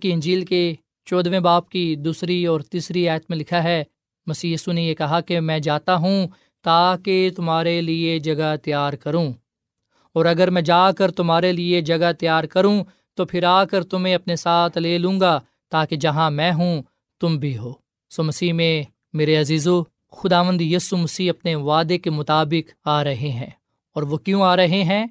کی 0.00 0.12
انجیل 0.12 0.44
کے 0.44 0.74
چودھویں 1.04 1.40
باپ 1.40 1.68
کی 1.68 1.96
دوسری 1.96 2.46
اور 2.46 2.60
تیسری 2.60 3.08
آیت 3.08 3.24
میں 3.28 3.38
لکھا 3.38 3.62
ہے 3.62 3.84
مسی 4.26 4.54
نے 4.72 4.82
یہ 4.82 4.94
کہا 4.94 5.20
کہ 5.20 5.40
میں 5.40 5.58
جاتا 5.58 5.94
ہوں 5.94 6.26
تاکہ 6.64 7.30
تمہارے 7.36 7.80
لیے 7.80 8.18
جگہ 8.18 8.56
تیار 8.62 8.92
کروں۔ 8.92 9.32
اور 10.18 10.26
اگر 10.26 10.50
میں 10.50 10.62
جا 10.62 10.92
کر 10.92 11.10
تمہارے 11.10 11.52
لیے 11.52 11.80
جگہ 11.80 12.12
تیار 12.12 12.44
کروں، 12.44 12.84
تو 13.14 13.24
پھر 13.24 13.44
آ 13.44 13.64
کر 13.64 13.84
تمہیں 13.84 14.14
اپنے 14.14 14.36
ساتھ 14.36 14.78
لے 14.78 14.98
لوں 14.98 15.20
گا 15.20 15.40
تاکہ 15.70 15.96
جہاں 15.96 16.30
میں 16.30 16.52
ہوں، 16.52 16.82
تم 17.20 17.36
بھی 17.36 17.58
ہو۔ 17.58 17.72
سو 18.10 18.22
مسیح 18.22 18.52
میں 18.52 18.82
میرے 19.12 19.36
عزیزو 19.36 19.82
خدا 20.12 20.42
مند 20.42 20.60
یسو 20.60 20.96
مسیح 20.96 21.30
اپنے 21.30 21.54
وعدے 21.54 21.98
کے 21.98 22.10
مطابق 22.10 22.88
آ 22.88 23.04
رہے 23.04 23.14
ہیں۔ 23.14 23.50
اور 23.94 24.02
وہ 24.02 24.16
کیوں 24.16 24.42
آ 24.42 24.56
رہے 24.56 24.84
ہیں؟ 24.84 25.06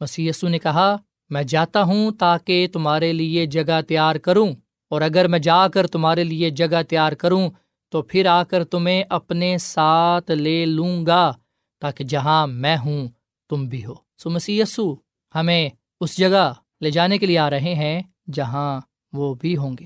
مسیح 0.00 0.28
یسو 0.30 0.48
نے 0.48 0.58
کہا، 0.58 0.96
میں 1.30 1.42
جاتا 1.42 1.82
ہوں 1.82 2.10
تاکہ 2.10 2.68
تمہارے 2.72 3.12
لیے 3.12 3.46
جگہ 3.46 3.80
تیار 3.88 4.16
کروں۔ 4.16 4.52
اور 4.90 5.00
اگر 5.00 5.28
میں 5.28 5.38
جا 5.38 5.68
کر 5.68 5.86
تمہارے 5.86 6.24
لیے 6.24 6.50
جگہ 6.50 6.82
تیار 6.88 7.12
کروں، 7.12 7.50
تو 7.90 8.02
پھر 8.02 8.26
آ 8.26 8.42
کر 8.42 8.64
تمہیں 8.64 9.04
اپنے 9.08 9.58
ساتھ 9.58 10.30
لے 10.30 10.66
لوں 10.66 11.06
گا 11.06 11.32
تاکہ 11.80 12.04
جہاں 12.04 12.46
میں 12.46 12.76
ہوں، 12.76 13.08
تم 13.48 13.64
بھی 13.64 13.84
ہو۔ 13.84 14.11
سو 14.22 14.30
مسیح 14.30 14.62
یسو 14.62 14.94
ہمیں 15.34 15.70
اس 16.00 16.18
جگہ 16.18 16.52
لے 16.80 16.90
جانے 16.90 17.18
کے 17.18 17.26
لیے 17.26 17.38
آ 17.38 17.50
رہے 17.50 17.74
ہیں 17.74 18.02
جہاں 18.32 18.80
وہ 19.12 19.34
بھی 19.34 19.56
ہوں 19.56 19.76
گے۔ 19.80 19.84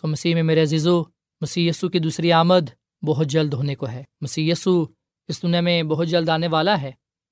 سو 0.00 0.08
مسیح 0.08 0.34
میں 0.34 0.42
میرے 0.42 0.62
عزیزو، 0.62 1.02
مسیح 1.40 1.70
یسو 1.70 1.88
کی 1.88 1.98
دوسری 1.98 2.32
آمد 2.32 2.70
بہت 3.04 3.26
جلد 3.26 3.54
ہونے 3.54 3.74
کو 3.74 3.88
ہے۔ 3.88 4.04
مسیح 4.20 4.52
یسو 4.52 4.84
اس 5.28 5.42
دنیا 5.42 5.60
میں 5.60 5.82
بہت 5.82 6.08
جلد 6.08 6.28
آنے 6.28 6.46
والا 6.46 6.82
ہے۔ 6.82 6.90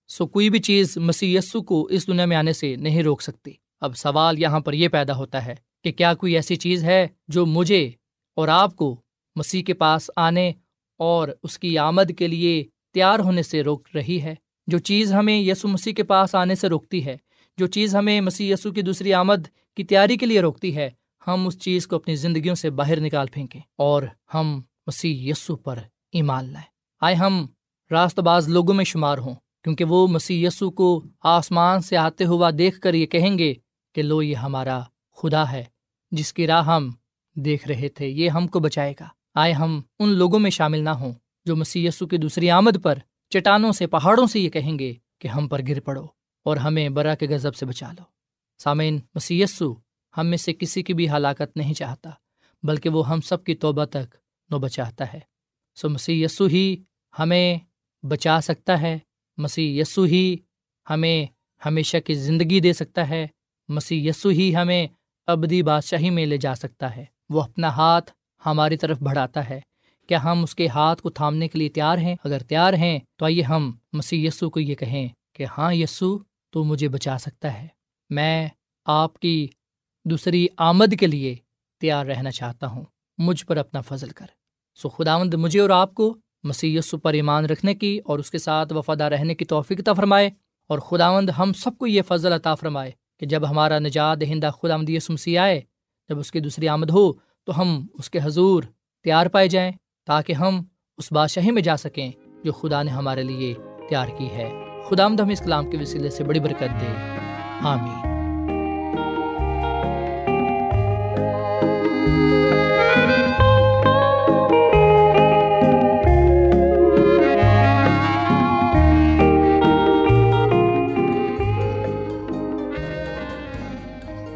سو 0.08 0.26
کوئی 0.26 0.50
بھی 0.50 0.58
چیز 0.58 0.98
مسیح 0.98 1.38
یسو 1.38 1.62
کو 1.62 1.84
اس 1.84 2.06
دنیا 2.06 2.24
میں 2.24 2.36
آنے 2.36 2.52
سے 2.52 2.76
نہیں 2.76 3.02
روک 3.02 3.22
سکتی۔ 3.22 3.52
اب 3.80 3.96
سوال 3.96 4.38
یہاں 4.38 4.60
پر 4.60 4.72
یہ 4.72 4.88
پیدا 4.88 5.16
ہوتا 5.16 5.46
ہے 5.46 5.54
کہ 5.84 5.92
کیا 5.92 6.14
کوئی 6.14 6.34
ایسی 6.34 6.56
چیز 6.56 6.84
ہے 6.84 7.08
جو 7.28 7.46
مجھے 7.46 7.90
اور 8.34 8.48
آپ 8.48 8.76
کو 8.76 9.00
مسیح 9.36 9.62
کے 9.62 9.74
پاس 9.74 10.10
آنے 10.16 10.52
اور 10.98 11.28
اس 11.42 11.58
کی 11.58 11.78
آمد 11.78 12.12
کے 12.18 12.26
لیے 12.26 12.64
تیار 12.94 13.18
ہونے 13.18 13.42
سے 13.42 13.62
روک 13.62 13.88
رہی 13.94 14.22
ہے؟ 14.22 14.34
جو 14.66 14.78
چیز 14.78 15.12
ہمیں 15.12 15.38
یسو 15.38 15.68
مسیح 15.68 15.92
کے 15.92 16.02
پاس 16.02 16.34
آنے 16.34 16.54
سے 16.54 16.68
روکتی 16.68 17.04
ہے، 17.06 17.16
جو 17.58 17.66
چیز 17.66 17.96
ہمیں 17.96 18.20
مسیح 18.20 18.54
یسو 18.54 18.72
کی 18.72 18.82
دوسری 18.82 19.14
آمد 19.14 19.46
کی 19.76 19.84
تیاری 19.84 20.16
کے 20.16 20.26
لیے 20.26 20.40
روکتی 20.40 20.76
ہے، 20.76 20.90
ہم 21.26 21.46
اس 21.46 21.58
چیز 21.58 21.86
کو 21.86 21.96
اپنی 21.96 22.16
زندگیوں 22.16 22.54
سے 22.54 22.70
باہر 22.70 23.00
نکال 23.00 23.26
پھینکیں 23.32 23.60
اور 23.78 24.02
ہم 24.34 24.60
مسیح 24.86 25.30
یسو 25.30 25.56
پر 25.56 25.78
ایمان 26.12 26.44
لائیں۔ 26.44 26.68
آئے 27.00 27.14
ہم 27.14 27.46
راست 27.90 28.18
باز 28.18 28.48
لوگوں 28.48 28.74
میں 28.74 28.84
شمار 28.84 29.18
ہوں، 29.18 29.34
کیونکہ 29.64 29.84
وہ 29.84 30.06
مسیح 30.06 30.46
یسو 30.46 30.70
کو 30.70 31.04
آسمان 31.22 31.80
سے 31.80 31.96
آتے 31.96 32.24
ہوا 32.24 32.50
دیکھ 32.58 32.80
کر 32.80 32.94
یہ 32.94 33.06
کہیں 33.06 33.38
گے 33.38 33.54
کہ 33.94 34.02
لو، 34.02 34.22
یہ 34.22 34.34
ہمارا 34.34 34.80
خدا 35.16 35.52
ہے، 35.52 35.64
جس 36.10 36.32
کی 36.32 36.46
راہ 36.46 36.64
ہم 36.64 36.90
دیکھ 37.36 37.68
رہے 37.68 37.88
تھے، 37.88 38.08
یہ 38.08 38.28
ہم 38.28 38.46
کو 38.46 38.60
بچائے 38.60 38.94
گا۔ 39.00 39.08
آئے 39.34 39.52
ہم 39.52 39.80
ان 39.98 40.08
لوگوں 40.08 40.38
میں 40.38 40.50
شامل 40.50 40.84
نہ 40.84 40.90
ہوں 40.90 41.12
جو 41.44 41.56
مسیح 41.56 41.88
یسو 41.88 42.06
کی 42.06 42.16
دوسری 42.16 42.50
آمد 42.50 42.82
پر 42.82 42.98
چٹانوں 43.30 43.72
سے، 43.72 43.86
پہاڑوں 43.86 44.26
سے 44.26 44.40
یہ 44.40 44.50
کہیں 44.50 44.78
گے 44.78 44.94
کہ 45.18 45.28
ہم 45.28 45.48
پر 45.48 45.60
گر 45.68 45.80
پڑو 45.80 46.06
اور 46.42 46.56
ہمیں 46.56 46.88
برا 46.88 47.14
کے 47.14 47.26
غذب 47.26 47.54
سے 47.54 47.66
بچا 47.66 47.92
لو۔ 47.92 48.04
سامعین 48.58 48.98
مسیسو 49.14 49.74
ہم 50.16 50.26
میں 50.26 50.38
سے 50.38 50.52
کسی 50.52 50.82
کی 50.82 50.94
بھی 50.94 51.10
ہلاکت 51.10 51.56
نہیں 51.56 51.74
چاہتا، 51.74 52.10
بلکہ 52.62 52.88
وہ 52.88 53.08
ہم 53.08 53.20
سب 53.20 53.44
کی 53.44 53.54
توبہ 53.54 53.84
تک 53.84 54.16
نو 54.50 54.58
بچاتا 54.58 55.12
ہے۔ 55.12 55.20
سو 55.74 55.88
مسی 55.88 56.22
یسو 56.22 56.46
ہی 56.46 56.76
ہمیں 57.18 57.58
بچا 58.02 58.40
سکتا 58.40 58.80
ہے 58.80 58.98
مسیح 59.36 59.80
یسو 59.80 60.02
ہی 60.02 60.36
ہمیں 60.90 61.26
ہمیشہ 61.66 61.96
کی 61.96 62.14
زندگی 62.14 62.60
دے 62.60 62.72
سکتا 62.72 63.08
ہے 63.08 63.26
مسیح 63.68 64.10
یسو 64.10 64.28
ہی 64.28 64.56
ہمیں 64.56 64.86
ابدی 65.26 65.62
بادشاہی 65.62 66.10
میں 66.10 66.26
لے 66.26 66.36
جا 66.36 66.54
سکتا 66.54 66.96
ہے۔ 66.96 67.04
وہ 67.30 67.42
اپنا 67.42 67.68
ہاتھ 67.68 68.12
ہماری 68.46 68.76
طرف 68.76 68.98
بڑھاتا 68.98 69.48
ہے۔ 69.48 69.60
کیا 70.06 70.24
ہم 70.24 70.42
اس 70.42 70.54
کے 70.54 70.68
ہاتھ 70.68 71.02
کو 71.02 71.10
تھامنے 71.10 71.48
کے 71.48 71.58
لیے 71.58 71.68
تیار 71.68 71.98
ہیں؟ 71.98 72.16
اگر 72.24 72.38
تیار 72.38 72.72
ہیں، 72.72 72.98
تو 73.16 73.24
آئیے 73.24 73.42
ہم 73.42 73.72
مسیح 73.92 74.28
یسو 74.28 74.50
کو 74.50 74.60
یہ 74.60 74.74
کہیں 74.74 75.08
کہ 75.32 75.46
ہاں 75.58 75.74
یسو 75.74 76.18
تو 76.50 76.64
مجھے 76.64 76.88
بچا 76.88 77.18
سکتا 77.18 77.62
ہے۔ 77.62 77.66
میں 78.10 78.48
آپ 78.84 79.18
کی 79.18 79.48
دوسری 80.04 80.46
آمد 80.56 80.94
کے 81.00 81.06
لیے 81.06 81.36
تیار 81.80 82.06
رہنا 82.06 82.30
چاہتا 82.30 82.66
ہوں۔ 82.66 82.84
مجھ 83.18 83.46
پر 83.46 83.56
اپنا 83.56 83.80
فضل 83.80 84.08
کر۔ 84.08 84.26
سو 84.74 84.88
خداوند 84.88 85.34
مجھے 85.34 85.60
اور 85.60 85.70
آپ 85.70 85.94
کو 85.94 86.16
مسیح 86.44 86.78
یسو 86.78 86.98
پر 86.98 87.12
ایمان 87.12 87.44
رکھنے 87.44 87.74
کی 87.74 88.00
اور 88.04 88.18
اس 88.18 88.30
کے 88.30 88.38
ساتھ 88.38 88.72
وفادہ 88.72 89.04
رہنے 89.04 89.34
کی 89.34 89.44
توفیق 89.44 89.80
عطا 89.80 89.92
فرمائے۔ 89.92 90.30
اور 90.68 90.78
خداوند 90.78 91.30
ہم 91.38 91.52
سب 91.52 91.78
کو 91.78 91.86
یہ 91.86 92.02
فضل 92.08 92.32
عطا 92.32 92.54
فرمائے 92.54 92.90
کہ 93.20 93.26
جب 93.26 93.50
ہمارا 93.50 93.78
نجات 93.78 94.20
دہندہ 94.20 94.50
خدا 94.62 94.76
یسو 94.88 95.12
مسیح 95.12 95.40
آئے، 95.40 95.60
جب 96.08 96.18
اس 96.18 96.32
کی 96.32 96.40
دوسری 96.40 96.68
آمد 96.68 96.90
ہو، 96.90 97.12
تو 97.44 97.60
ہم 97.60 97.86
اس 97.94 98.10
کے 98.10 98.18
حضور 98.22 98.62
تیار 99.04 99.26
پائے 99.26 99.48
جائیں۔ 99.48 99.72
تاکہ 100.06 100.32
ہم 100.32 100.62
اس 100.98 101.12
بادشاہی 101.12 101.50
میں 101.50 101.62
جا 101.62 101.76
سکیں 101.76 102.12
جو 102.44 102.52
خدا 102.52 102.82
نے 102.82 102.90
ہمارے 102.90 103.22
لیے 103.22 103.54
تیار 103.88 104.08
کی 104.18 104.30
ہے۔ 104.30 104.50
خدا 104.88 105.06
ہم 105.06 105.28
اس 105.30 105.38
کلام 105.38 105.70
کے 105.70 105.78
وسیلے 105.80 106.10
سے 106.10 106.24
بڑی 106.24 106.40
برکت 106.40 106.60
دے۔ 106.60 106.94
آمین۔ 107.60 108.16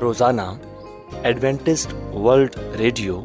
روزانہ 0.00 0.42
ایڈوینٹسٹ 1.22 1.94
ورلڈ 2.14 2.56
ریڈیو 2.78 3.24